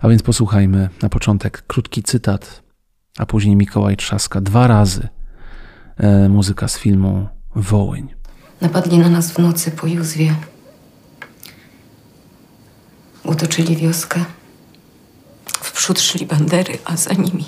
A 0.01 0.09
więc 0.09 0.23
posłuchajmy 0.23 0.89
na 1.03 1.09
początek 1.09 1.65
krótki 1.67 2.03
cytat, 2.03 2.63
a 3.19 3.27
później 3.27 3.57
Mikołaj 3.57 3.97
Trzaska 3.97 4.41
dwa 4.41 4.67
razy 4.67 5.09
e, 5.97 6.29
muzyka 6.29 6.69
z 6.69 6.79
filmu 6.79 7.29
Wołyń. 7.55 8.15
Napadli 8.61 8.99
na 8.99 9.09
nas 9.09 9.33
w 9.33 9.39
nocy 9.39 9.71
po 9.71 9.87
Józwie. 9.87 10.35
Utoczyli 13.25 13.77
wioskę. 13.77 14.25
W 15.47 15.73
przód 15.73 16.01
szli 16.01 16.27
bandery, 16.27 16.79
a 16.85 16.97
za 16.97 17.13
nimi 17.13 17.45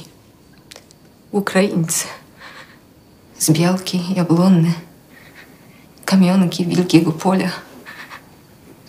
Ukraińcy 1.31 2.07
z 3.39 3.51
Białki, 3.51 4.15
Jablonny, 4.15 4.73
kamionki 6.05 6.67
Wielkiego 6.67 7.13
Pola. 7.13 7.51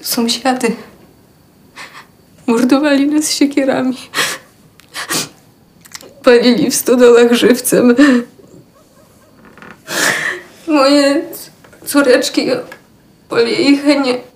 Sąsiady 0.02 0.76
mordowali 2.50 3.08
nas 3.08 3.32
siekierami. 3.32 3.98
Palili 6.24 6.72
w 6.72 6.76
stodolach 6.76 7.34
żywcem. 7.34 7.96
Moje 10.68 11.22
córeczki 11.86 12.48
po 13.30 13.40
jej 13.40 13.78
henie 13.78 14.29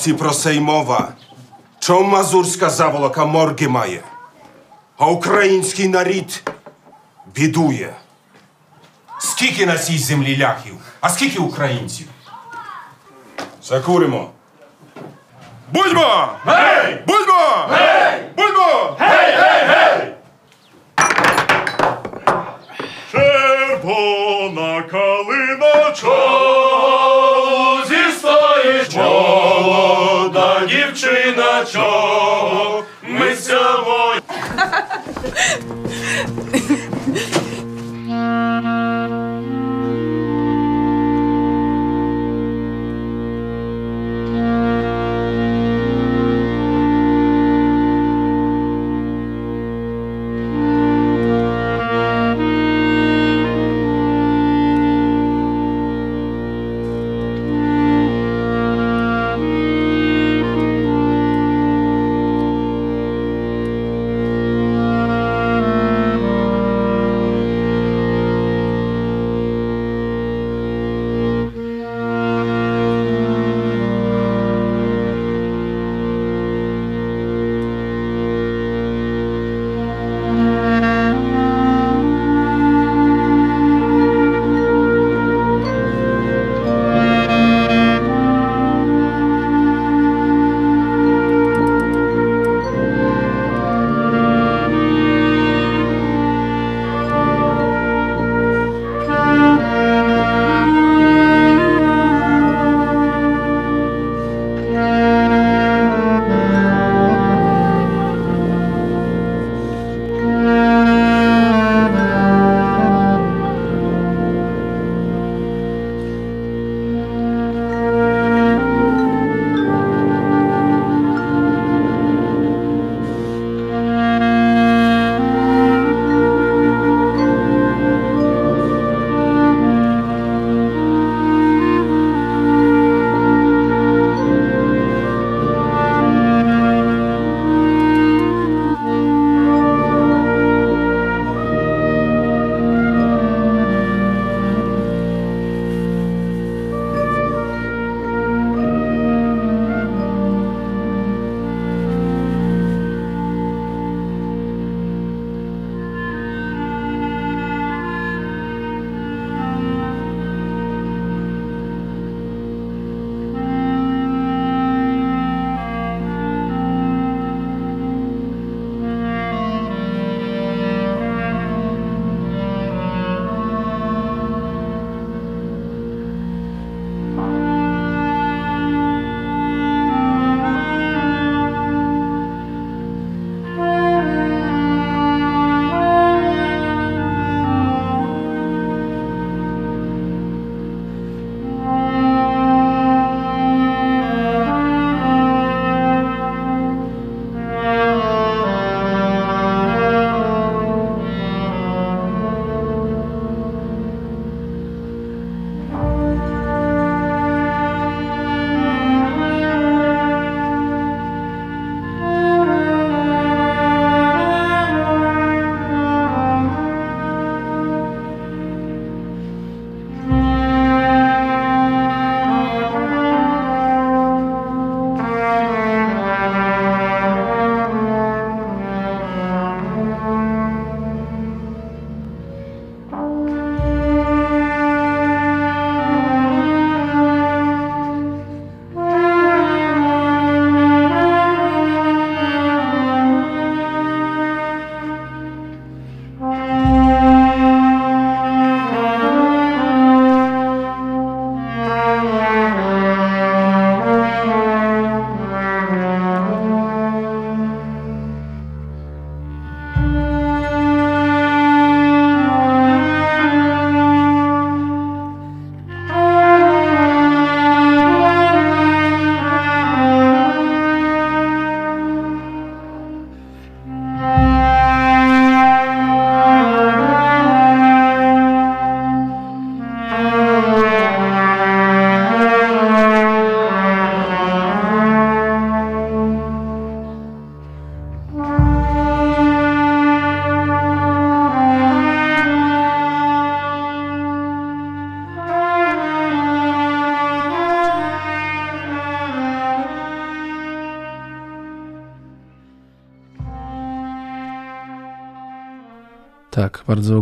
Хлопці, 0.00 0.14
про 0.14 0.30
це 0.30 0.54
й 0.54 0.60
мова. 0.60 1.08
Чом 1.78 2.08
мазурська 2.08 2.70
заволока 2.70 3.24
морги 3.24 3.68
має, 3.68 4.00
а 4.98 5.06
український 5.06 5.88
нарід 5.88 6.42
бідує. 7.34 7.94
Скільки 9.18 9.66
на 9.66 9.78
цій 9.78 9.98
землі 9.98 10.38
ляхів, 10.38 10.74
а 11.00 11.08
скільки 11.08 11.38
українців? 11.38 12.06
Закуримо. 13.62 14.30
Будьмо! 15.72 16.28
Гей! 16.46 17.02
Будьмо! 17.06 17.66
Гей! 17.70 18.20
Будьмо! 18.36 18.96
Гей, 18.98 19.36
гей, 19.36 19.66
гей! 19.66 20.14
Червона 23.12 24.82
калина 24.82 25.92
чого 25.92 26.59
Чиначок, 31.10 32.86
ми 33.02 33.36
сьогодні. 33.36 34.22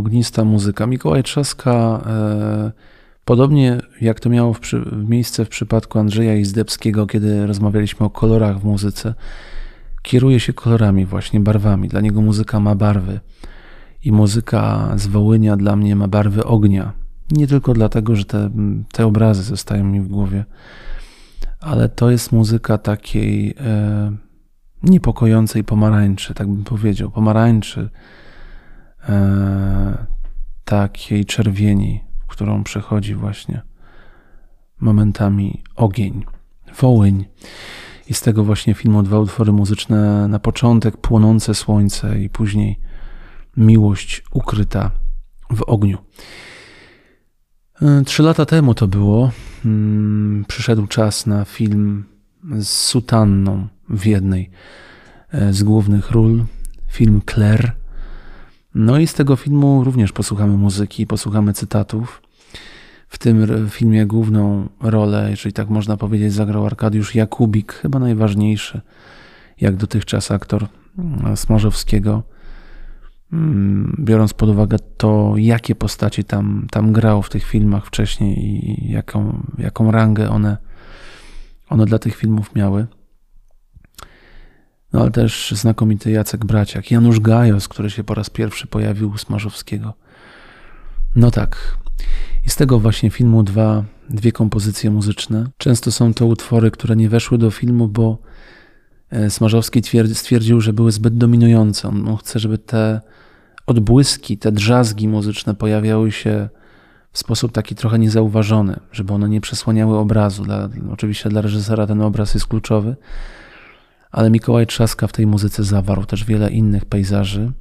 ognista 0.09 0.43
muzyka. 0.43 0.87
Mikołaj 0.87 1.23
Trzaska, 1.23 2.03
e, 2.05 2.71
podobnie 3.25 3.77
jak 4.01 4.19
to 4.19 4.29
miało 4.29 4.53
w 4.53 4.59
miejsce 5.09 5.45
w 5.45 5.49
przypadku 5.49 5.99
Andrzeja 5.99 6.35
Izdebskiego, 6.35 7.07
kiedy 7.07 7.47
rozmawialiśmy 7.47 8.05
o 8.05 8.09
kolorach 8.09 8.59
w 8.59 8.63
muzyce, 8.63 9.13
kieruje 10.01 10.39
się 10.39 10.53
kolorami, 10.53 11.05
właśnie 11.05 11.39
barwami. 11.39 11.87
Dla 11.87 12.01
niego 12.01 12.21
muzyka 12.21 12.59
ma 12.59 12.75
barwy. 12.75 13.19
I 14.03 14.11
muzyka 14.11 14.93
z 14.95 15.07
Wołynia 15.07 15.57
dla 15.57 15.75
mnie 15.75 15.95
ma 15.95 16.07
barwy 16.07 16.45
ognia. 16.45 16.93
Nie 17.31 17.47
tylko 17.47 17.73
dlatego, 17.73 18.15
że 18.15 18.25
te, 18.25 18.49
te 18.91 19.05
obrazy 19.05 19.43
zostają 19.43 19.83
mi 19.83 20.01
w 20.01 20.07
głowie, 20.07 20.45
ale 21.59 21.89
to 21.89 22.11
jest 22.11 22.31
muzyka 22.31 22.77
takiej 22.77 23.55
e, 23.59 24.11
niepokojącej 24.83 25.63
pomarańczy, 25.63 26.33
tak 26.33 26.47
bym 26.47 26.63
powiedział. 26.63 27.11
Pomarańczy, 27.11 27.89
takiej 30.65 31.25
czerwieni, 31.25 32.03
w 32.19 32.27
którą 32.27 32.63
przechodzi 32.63 33.15
właśnie 33.15 33.61
momentami 34.79 35.63
ogień, 35.75 36.25
Wołyń. 36.79 37.25
I 38.07 38.13
z 38.13 38.21
tego 38.21 38.43
właśnie 38.43 38.73
filmu 38.73 39.03
dwa 39.03 39.19
utwory 39.19 39.51
muzyczne 39.51 40.27
na 40.27 40.39
początek 40.39 40.97
Płonące 40.97 41.55
Słońce 41.55 42.19
i 42.19 42.29
później 42.29 42.79
Miłość 43.57 44.23
ukryta 44.31 44.91
w 45.49 45.61
ogniu. 45.61 45.97
E, 47.81 48.01
trzy 48.05 48.23
lata 48.23 48.45
temu 48.45 48.73
to 48.73 48.87
było. 48.87 49.31
Mm, 49.65 50.45
przyszedł 50.47 50.87
czas 50.87 51.25
na 51.25 51.45
film 51.45 52.05
z 52.59 52.67
sutanną 52.67 53.67
w 53.89 54.05
jednej 54.05 54.49
e, 55.31 55.53
z 55.53 55.63
głównych 55.63 56.11
ról. 56.11 56.45
Film 56.87 57.21
Claire. 57.31 57.78
No 58.75 58.97
i 58.99 59.07
z 59.07 59.13
tego 59.13 59.35
filmu 59.35 59.83
również 59.83 60.11
posłuchamy 60.11 60.57
muzyki, 60.57 61.07
posłuchamy 61.07 61.53
cytatów. 61.53 62.21
W 63.07 63.17
tym 63.17 63.69
filmie 63.69 64.05
główną 64.05 64.69
rolę, 64.81 65.27
jeżeli 65.29 65.53
tak 65.53 65.69
można 65.69 65.97
powiedzieć, 65.97 66.33
zagrał 66.33 66.65
Arkadiusz 66.65 67.15
Jakubik, 67.15 67.73
chyba 67.73 67.99
najważniejszy, 67.99 68.81
jak 69.61 69.75
dotychczas 69.75 70.31
aktor 70.31 70.67
mm, 70.97 71.37
Smarzowskiego. 71.37 72.23
Mm, 73.33 73.95
biorąc 73.99 74.33
pod 74.33 74.49
uwagę 74.49 74.77
to, 74.97 75.33
jakie 75.37 75.75
postaci 75.75 76.23
tam, 76.23 76.67
tam 76.71 76.93
grał 76.93 77.21
w 77.21 77.29
tych 77.29 77.43
filmach 77.43 77.85
wcześniej 77.85 78.37
i 78.39 78.91
jaką, 78.91 79.43
jaką 79.57 79.91
rangę 79.91 80.29
one, 80.29 80.57
one 81.69 81.85
dla 81.85 81.99
tych 81.99 82.15
filmów 82.15 82.55
miały. 82.55 82.87
No 84.93 85.01
ale 85.01 85.11
też 85.11 85.51
znakomity 85.51 86.11
Jacek 86.11 86.45
Braciak, 86.45 86.91
Janusz 86.91 87.19
Gajos, 87.19 87.67
który 87.67 87.89
się 87.89 88.03
po 88.03 88.13
raz 88.13 88.29
pierwszy 88.29 88.67
pojawił 88.67 89.11
u 89.11 89.17
Smarzowskiego. 89.17 89.93
No 91.15 91.31
tak. 91.31 91.77
I 92.45 92.49
z 92.49 92.55
tego 92.55 92.79
właśnie 92.79 93.09
filmu 93.09 93.43
dwa, 93.43 93.83
dwie 94.09 94.31
kompozycje 94.31 94.91
muzyczne. 94.91 95.49
Często 95.57 95.91
są 95.91 96.13
to 96.13 96.25
utwory, 96.25 96.71
które 96.71 96.95
nie 96.95 97.09
weszły 97.09 97.37
do 97.37 97.51
filmu, 97.51 97.87
bo 97.87 98.17
e, 99.09 99.29
Smarzowski 99.29 99.81
stwierdził, 100.13 100.61
że 100.61 100.73
były 100.73 100.91
zbyt 100.91 101.17
dominujące. 101.17 101.87
On 101.87 102.17
chce, 102.17 102.39
żeby 102.39 102.57
te 102.57 103.01
odbłyski, 103.65 104.37
te 104.37 104.51
drzazgi 104.51 105.07
muzyczne 105.07 105.55
pojawiały 105.55 106.11
się 106.11 106.49
w 107.11 107.19
sposób 107.19 107.51
taki 107.51 107.75
trochę 107.75 107.99
niezauważony, 107.99 108.79
żeby 108.91 109.13
one 109.13 109.29
nie 109.29 109.41
przesłaniały 109.41 109.97
obrazu. 109.97 110.43
Dla, 110.43 110.69
oczywiście 110.91 111.29
dla 111.29 111.41
reżysera 111.41 111.87
ten 111.87 112.01
obraz 112.01 112.33
jest 112.33 112.47
kluczowy, 112.47 112.95
ale 114.11 114.29
Mikołaj 114.29 114.67
Trzaska 114.67 115.07
w 115.07 115.11
tej 115.11 115.27
muzyce 115.27 115.63
zawarł 115.63 116.05
też 116.05 116.23
wiele 116.23 116.49
innych 116.49 116.85
pejzaży, 116.85 117.51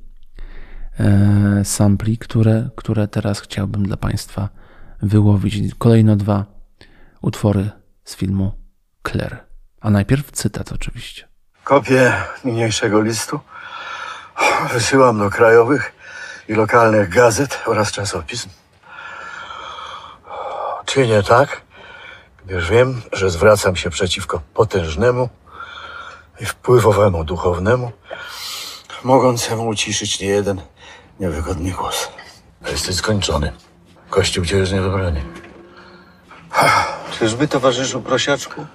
e, 1.00 1.64
sampli, 1.64 2.18
które, 2.18 2.68
które 2.76 3.08
teraz 3.08 3.40
chciałbym 3.40 3.86
dla 3.86 3.96
Państwa 3.96 4.48
wyłowić. 5.02 5.74
Kolejno 5.78 6.16
dwa 6.16 6.44
utwory 7.22 7.70
z 8.04 8.16
filmu 8.16 8.52
Claire. 9.08 9.44
A 9.80 9.90
najpierw 9.90 10.32
cytat 10.32 10.72
oczywiście. 10.72 11.28
Kopię 11.64 12.12
niniejszego 12.44 13.00
listu 13.00 13.40
wysyłam 14.72 15.18
do 15.18 15.30
krajowych 15.30 15.92
i 16.48 16.54
lokalnych 16.54 17.08
gazet 17.08 17.58
oraz 17.66 17.92
czasopism. 17.92 18.48
Czynię 20.84 21.22
tak, 21.22 21.60
gdyż 22.46 22.70
wiem, 22.70 23.02
że 23.12 23.30
zwracam 23.30 23.76
się 23.76 23.90
przeciwko 23.90 24.40
potężnemu 24.54 25.28
i 26.40 26.46
wpływowemu 26.46 27.24
duchownemu, 27.24 27.92
mogącemu 29.04 29.68
uciszyć 29.68 30.20
niejeden 30.20 30.62
niewygodny 31.20 31.70
głos. 31.70 32.08
Jesteś 32.70 32.96
skończony. 32.96 33.52
Kościół 34.10 34.44
cię 34.44 34.56
już 34.56 34.70
nie 34.70 34.80
wybroni. 34.80 35.20
Czyżby, 37.18 37.48
towarzyszu 37.48 38.02
prosiaczku? 38.02 38.66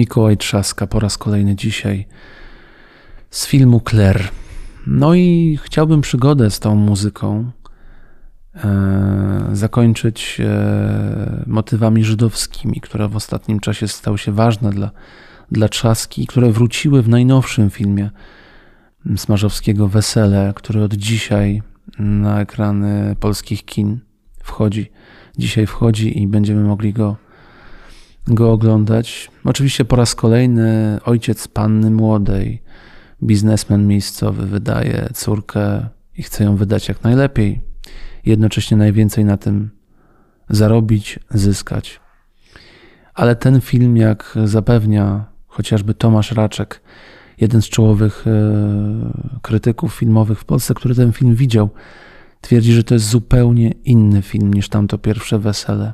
Mikołaj 0.00 0.36
Trzaska 0.36 0.86
po 0.86 1.00
raz 1.00 1.18
kolejny 1.18 1.56
dzisiaj 1.56 2.06
z 3.30 3.46
filmu 3.46 3.80
Claire. 3.90 4.28
No 4.86 5.14
i 5.14 5.58
chciałbym 5.62 6.00
przygodę 6.00 6.50
z 6.50 6.60
tą 6.60 6.74
muzyką 6.74 7.50
e, 8.54 9.50
zakończyć 9.52 10.40
e, 10.40 11.44
motywami 11.46 12.04
żydowskimi, 12.04 12.80
które 12.80 13.08
w 13.08 13.16
ostatnim 13.16 13.60
czasie 13.60 13.88
stały 13.88 14.18
się 14.18 14.32
ważne 14.32 14.70
dla, 14.70 14.90
dla 15.50 15.68
Trzaski, 15.68 16.26
które 16.26 16.52
wróciły 16.52 17.02
w 17.02 17.08
najnowszym 17.08 17.70
filmie 17.70 18.10
Smarzowskiego 19.16 19.88
Wesele, 19.88 20.52
który 20.56 20.82
od 20.82 20.94
dzisiaj 20.94 21.62
na 21.98 22.40
ekrany 22.40 23.16
polskich 23.20 23.64
kin 23.64 24.00
wchodzi. 24.42 24.90
Dzisiaj 25.38 25.66
wchodzi 25.66 26.22
i 26.22 26.26
będziemy 26.26 26.64
mogli 26.64 26.92
go, 26.92 27.16
go 28.26 28.52
oglądać. 28.52 29.30
Oczywiście 29.44 29.84
po 29.84 29.96
raz 29.96 30.14
kolejny 30.14 30.98
ojciec 31.04 31.48
panny 31.48 31.90
młodej, 31.90 32.62
biznesmen 33.22 33.86
miejscowy, 33.86 34.46
wydaje 34.46 35.08
córkę 35.14 35.88
i 36.16 36.22
chce 36.22 36.44
ją 36.44 36.56
wydać 36.56 36.88
jak 36.88 37.04
najlepiej. 37.04 37.60
Jednocześnie 38.26 38.76
najwięcej 38.76 39.24
na 39.24 39.36
tym 39.36 39.70
zarobić, 40.48 41.18
zyskać. 41.30 42.00
Ale 43.14 43.36
ten 43.36 43.60
film, 43.60 43.96
jak 43.96 44.38
zapewnia 44.44 45.24
chociażby 45.46 45.94
Tomasz 45.94 46.32
Raczek, 46.32 46.80
jeden 47.40 47.62
z 47.62 47.68
czołowych 47.68 48.24
e, 48.26 49.40
krytyków 49.42 49.94
filmowych 49.94 50.40
w 50.40 50.44
Polsce, 50.44 50.74
który 50.74 50.94
ten 50.94 51.12
film 51.12 51.34
widział, 51.34 51.70
twierdzi, 52.40 52.72
że 52.72 52.84
to 52.84 52.94
jest 52.94 53.08
zupełnie 53.08 53.70
inny 53.70 54.22
film 54.22 54.54
niż 54.54 54.68
tamto 54.68 54.98
pierwsze 54.98 55.38
wesele. 55.38 55.92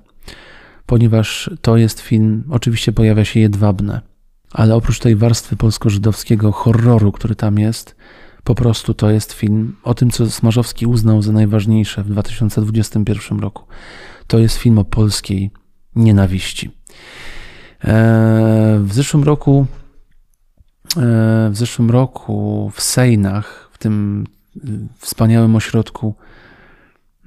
Ponieważ 0.86 1.50
to 1.62 1.76
jest 1.76 2.00
film, 2.00 2.44
oczywiście 2.50 2.92
pojawia 2.92 3.24
się 3.24 3.40
jedwabne, 3.40 4.00
ale 4.52 4.74
oprócz 4.74 4.98
tej 4.98 5.16
warstwy 5.16 5.56
polsko-żydowskiego 5.56 6.52
horroru, 6.52 7.12
który 7.12 7.34
tam 7.34 7.58
jest, 7.58 7.96
po 8.44 8.54
prostu 8.54 8.94
to 8.94 9.10
jest 9.10 9.32
film 9.32 9.76
o 9.82 9.94
tym, 9.94 10.10
co 10.10 10.30
Smarzowski 10.30 10.86
uznał 10.86 11.22
za 11.22 11.32
najważniejsze 11.32 12.02
w 12.02 12.08
2021 12.08 13.38
roku. 13.38 13.64
To 14.26 14.38
jest 14.38 14.56
film 14.56 14.78
o 14.78 14.84
polskiej 14.84 15.50
nienawiści. 15.96 16.70
E, 17.84 18.80
w 18.84 18.92
zeszłym 18.92 19.24
roku 19.24 19.66
e, 20.96 21.50
w 21.50 21.56
zeszłym 21.56 21.90
roku 21.90 22.70
w 22.74 22.82
Sejnach, 22.82 23.70
w 23.72 23.78
tym 23.78 24.26
wspaniałym 24.98 25.56
ośrodku 25.56 26.14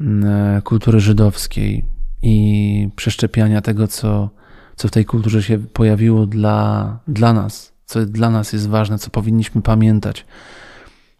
e, 0.01 0.61
kultury 0.63 0.99
żydowskiej 0.99 1.85
i 2.21 2.89
przeszczepiania 2.95 3.61
tego, 3.61 3.87
co, 3.87 4.29
co 4.75 4.87
w 4.87 4.91
tej 4.91 5.05
kulturze 5.05 5.43
się 5.43 5.59
pojawiło 5.59 6.25
dla, 6.25 6.99
dla 7.07 7.33
nas, 7.33 7.73
co 7.85 8.05
dla 8.05 8.29
nas 8.29 8.53
jest 8.53 8.69
ważne, 8.69 8.99
co 8.99 9.09
powinniśmy 9.09 9.61
pamiętać, 9.61 10.25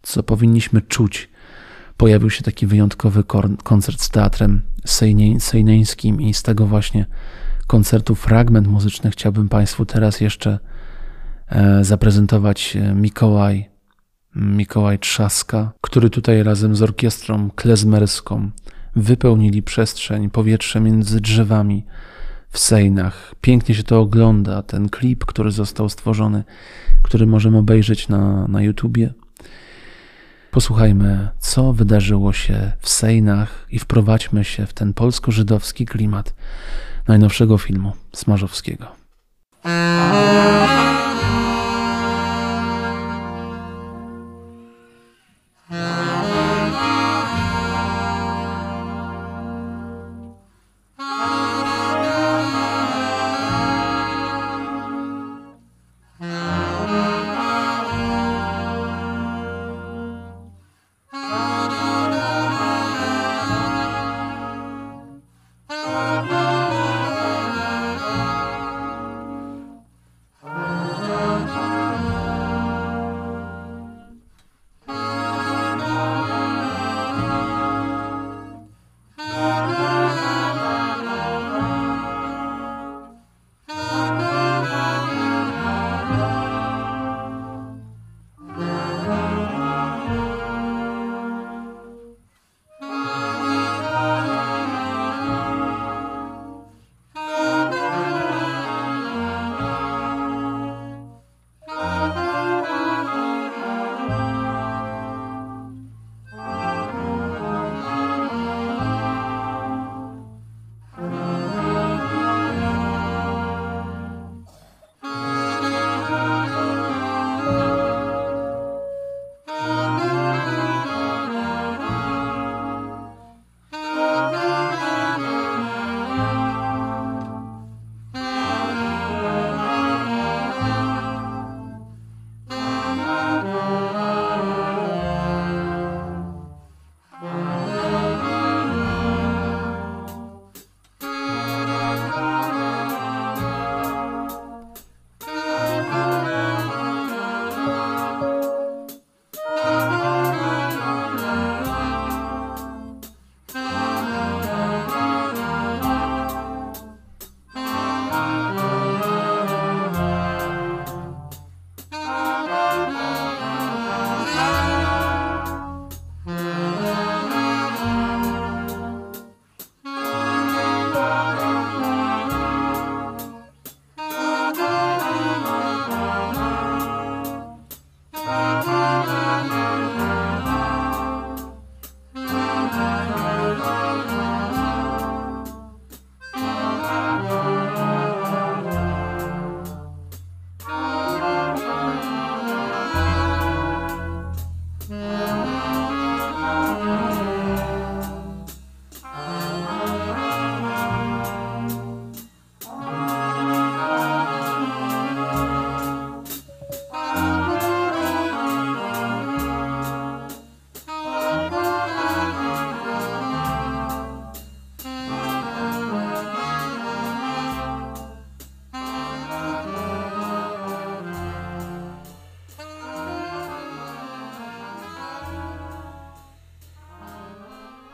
co 0.01 0.23
powinniśmy 0.23 0.81
czuć. 0.81 1.30
Pojawił 1.97 2.30
się 2.30 2.43
taki 2.43 2.67
wyjątkowy 2.67 3.23
koncert 3.63 4.01
z 4.01 4.09
teatrem 4.09 4.61
sejneńskim 5.39 6.21
i 6.21 6.34
z 6.34 6.43
tego 6.43 6.65
właśnie 6.65 7.05
koncertu 7.67 8.15
fragment 8.15 8.67
muzyczny 8.67 9.11
chciałbym 9.11 9.49
Państwu 9.49 9.85
teraz 9.85 10.21
jeszcze 10.21 10.59
zaprezentować 11.81 12.77
Mikołaj, 12.95 13.69
Mikołaj 14.35 14.99
Trzaska, 14.99 15.71
który 15.81 16.09
tutaj 16.09 16.43
razem 16.43 16.76
z 16.76 16.81
orkiestrą 16.81 17.49
klezmerską 17.55 18.51
wypełnili 18.95 19.64
przestrzeń, 19.64 20.30
powietrze 20.30 20.80
między 20.80 21.22
drzewami 21.22 21.86
w 22.49 22.60
Sejnach. 22.60 23.36
Pięknie 23.41 23.76
się 23.76 23.84
to 23.84 23.99
ogląda, 23.99 24.64
ten 24.64 24.90
klip, 24.90 25.26
który 25.26 25.52
został 25.52 25.90
stworzony, 25.90 26.44
który 27.03 27.28
możemy 27.28 27.57
obejrzeć 27.57 28.07
na, 28.07 28.48
na 28.48 28.61
YouTubie. 28.61 29.14
Posłuchajmy, 30.52 31.28
co 31.40 31.74
wydarzyło 31.74 32.34
się 32.34 32.72
w 32.80 32.90
Sejnach 32.90 33.68
i 33.72 33.80
wprowadźmy 33.80 34.44
się 34.44 34.66
w 34.66 34.74
ten 34.74 34.94
polsko-żydowski 34.94 35.86
klimat 35.86 36.34
najnowszego 37.07 37.57
filmu 37.57 37.91
Smarzowskiego. 38.14 38.88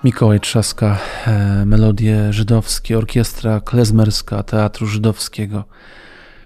Mikołaj 0.05 0.39
Trzaska, 0.39 0.97
e, 1.27 1.65
melodie 1.65 2.33
żydowskie, 2.33 2.97
orkiestra 2.97 3.61
klezmerska 3.61 4.43
Teatru 4.43 4.87
Żydowskiego, 4.87 5.63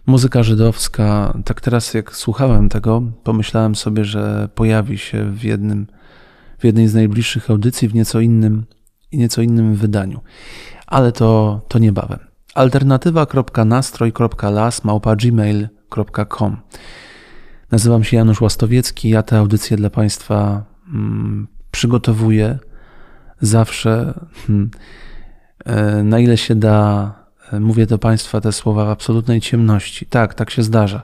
muzyka 0.05 0.43
żydowska. 0.43 1.33
Tak 1.45 1.61
teraz 1.61 1.93
jak 1.93 2.15
słuchałem 2.15 2.69
tego, 2.69 3.01
pomyślałem 3.23 3.75
sobie, 3.75 4.05
że 4.05 4.49
pojawi 4.55 4.97
się 4.97 5.31
w 5.31 5.43
jednym, 5.43 5.87
w 6.59 6.63
jednej 6.63 6.87
z 6.87 6.93
najbliższych 6.93 7.49
audycji 7.49 7.87
w 7.87 7.93
nieco 7.93 8.19
innym 8.19 8.65
i 9.11 9.17
nieco 9.17 9.41
innym 9.41 9.75
wydaniu. 9.75 10.21
Ale 10.87 11.11
to, 11.11 11.61
to 11.67 11.79
niebawem. 11.79 12.19
Alternatywa.nastroj.las 12.55 14.81
gmail.com 15.17 16.57
Nazywam 17.71 18.03
się 18.03 18.17
Janusz 18.17 18.41
Łastowiecki. 18.41 19.09
Ja 19.09 19.23
tę 19.23 19.37
audycję 19.37 19.77
dla 19.77 19.89
Państwa 19.89 20.63
mm, 20.93 21.47
przygotowuję 21.71 22.59
zawsze, 23.41 24.13
hmm, 24.47 24.71
e, 25.65 26.03
na 26.03 26.19
ile 26.19 26.37
się 26.37 26.55
da, 26.55 27.11
e, 27.51 27.59
mówię 27.59 27.85
do 27.85 27.97
Państwa 27.97 28.41
te 28.41 28.51
słowa 28.51 28.85
w 28.85 28.89
absolutnej 28.89 29.41
ciemności. 29.41 30.05
Tak, 30.05 30.33
tak 30.33 30.49
się 30.49 30.63
zdarza. 30.63 31.01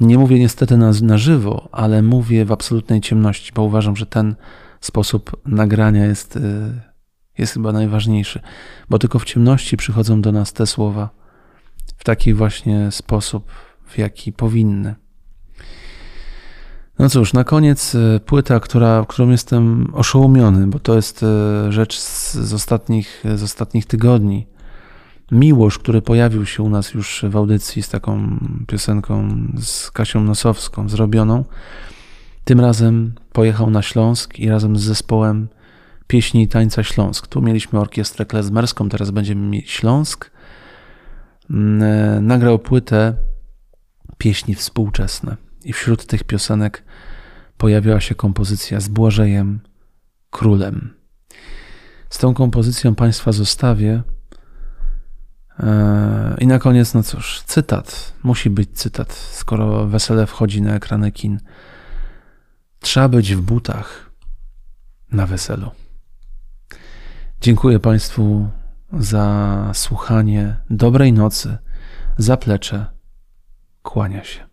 Nie 0.00 0.18
mówię 0.18 0.38
niestety 0.38 0.76
na, 0.76 0.92
na 1.02 1.18
żywo, 1.18 1.68
ale 1.72 2.02
mówię 2.02 2.44
w 2.44 2.52
absolutnej 2.52 3.00
ciemności, 3.00 3.52
bo 3.54 3.62
uważam, 3.62 3.96
że 3.96 4.06
ten 4.06 4.34
sposób 4.80 5.36
nagrania 5.46 6.06
jest, 6.06 6.36
e, 6.36 6.40
jest 7.38 7.52
chyba 7.52 7.72
najważniejszy, 7.72 8.40
bo 8.90 8.98
tylko 8.98 9.18
w 9.18 9.24
ciemności 9.24 9.76
przychodzą 9.76 10.20
do 10.20 10.32
nas 10.32 10.52
te 10.52 10.66
słowa 10.66 11.10
w 11.96 12.04
taki 12.04 12.34
właśnie 12.34 12.90
sposób, 12.90 13.50
w 13.86 13.98
jaki 13.98 14.32
powinny. 14.32 14.94
No 16.98 17.08
cóż, 17.08 17.32
na 17.32 17.44
koniec 17.44 17.94
e, 17.94 18.20
płyta, 18.20 18.60
która, 18.60 19.04
którą 19.08 19.28
jestem 19.28 19.94
oszołomiony, 19.94 20.66
bo 20.66 20.78
to 20.78 20.96
jest 20.96 21.22
e, 21.22 21.72
rzecz 21.72 21.98
z, 21.98 22.34
z, 22.34 22.54
ostatnich, 22.54 23.24
z 23.34 23.42
ostatnich 23.42 23.86
tygodni. 23.86 24.46
Miłosz, 25.32 25.78
który 25.78 26.02
pojawił 26.02 26.46
się 26.46 26.62
u 26.62 26.70
nas 26.70 26.94
już 26.94 27.24
w 27.28 27.36
audycji 27.36 27.82
z 27.82 27.88
taką 27.88 28.38
piosenką 28.66 29.28
z 29.60 29.90
Kasią 29.90 30.20
Nosowską 30.20 30.88
zrobioną. 30.88 31.44
Tym 32.44 32.60
razem 32.60 33.12
pojechał 33.32 33.70
na 33.70 33.82
Śląsk 33.82 34.38
i 34.38 34.48
razem 34.48 34.76
z 34.76 34.82
zespołem 34.82 35.48
pieśni 36.06 36.42
i 36.42 36.48
tańca 36.48 36.82
Śląsk. 36.82 37.26
Tu 37.26 37.42
mieliśmy 37.42 37.80
orkiestrę 37.80 38.26
klezmerską, 38.26 38.88
teraz 38.88 39.10
będziemy 39.10 39.46
mieć 39.46 39.70
Śląsk. 39.70 40.30
Mm, 41.50 41.82
e, 41.82 42.20
nagrał 42.20 42.58
płytę 42.58 43.14
pieśni 44.18 44.54
współczesne 44.54 45.47
i 45.64 45.72
wśród 45.72 46.06
tych 46.06 46.24
piosenek 46.24 46.84
pojawiała 47.56 48.00
się 48.00 48.14
kompozycja 48.14 48.80
z 48.80 48.88
Błażejem 48.88 49.60
Królem. 50.30 50.94
Z 52.10 52.18
tą 52.18 52.34
kompozycją 52.34 52.94
Państwa 52.94 53.32
zostawię. 53.32 54.02
E, 55.60 56.36
I 56.40 56.46
na 56.46 56.58
koniec, 56.58 56.94
no 56.94 57.02
cóż, 57.02 57.42
cytat. 57.42 58.12
Musi 58.22 58.50
być 58.50 58.70
cytat, 58.72 59.12
skoro 59.12 59.86
wesele 59.86 60.26
wchodzi 60.26 60.62
na 60.62 60.74
ekrany 60.74 61.12
kin. 61.12 61.40
Trzeba 62.80 63.08
być 63.08 63.34
w 63.34 63.40
butach 63.40 64.10
na 65.12 65.26
weselu. 65.26 65.70
Dziękuję 67.40 67.80
Państwu 67.80 68.48
za 68.92 69.70
słuchanie. 69.74 70.56
Dobrej 70.70 71.12
nocy. 71.12 71.58
Zaplecze. 72.18 72.86
Kłania 73.82 74.24
się. 74.24 74.47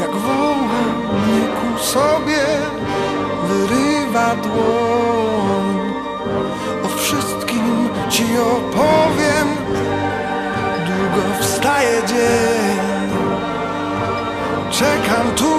Jak 0.00 0.10
woła 0.10 0.82
mnie 1.12 1.48
ku 1.56 1.84
sobie 1.84 2.44
Wyrywa 3.48 4.34
dłoń. 4.34 5.92
O 6.84 6.88
wszystkim 6.96 7.88
ci 8.08 8.24
opowiem 8.38 9.48
Długo 10.86 11.38
wstaje 11.40 12.02
dzień. 12.06 13.08
Czekam 14.70 15.34
tu 15.36 15.54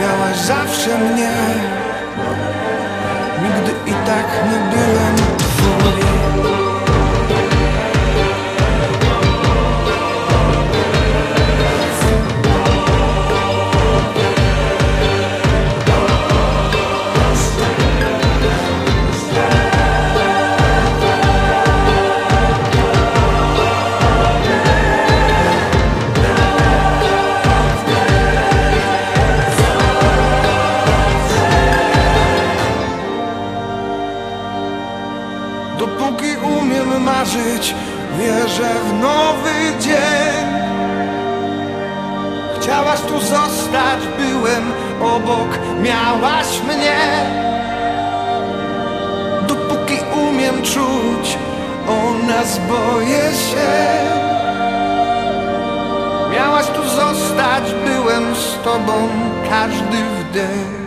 Miałaś 0.00 0.36
zawsze 0.36 0.98
mnie. 0.98 1.30
Nigdy 3.42 3.72
i 3.86 3.92
tak 4.06 4.26
nie 4.50 4.76
byłem 4.76 5.27
miałaś 45.88 46.62
mnie. 46.62 46.98
Dopóki 49.48 49.98
umiem 50.28 50.62
czuć 50.62 51.38
O 51.88 52.26
nas 52.26 52.60
boję 52.68 53.22
się. 53.34 53.70
Miałaś 56.32 56.66
tu 56.66 56.82
zostać 56.88 57.64
Byłem 57.84 58.36
z 58.36 58.64
tobą 58.64 59.08
każdy 59.50 59.96
wdech 59.96 60.77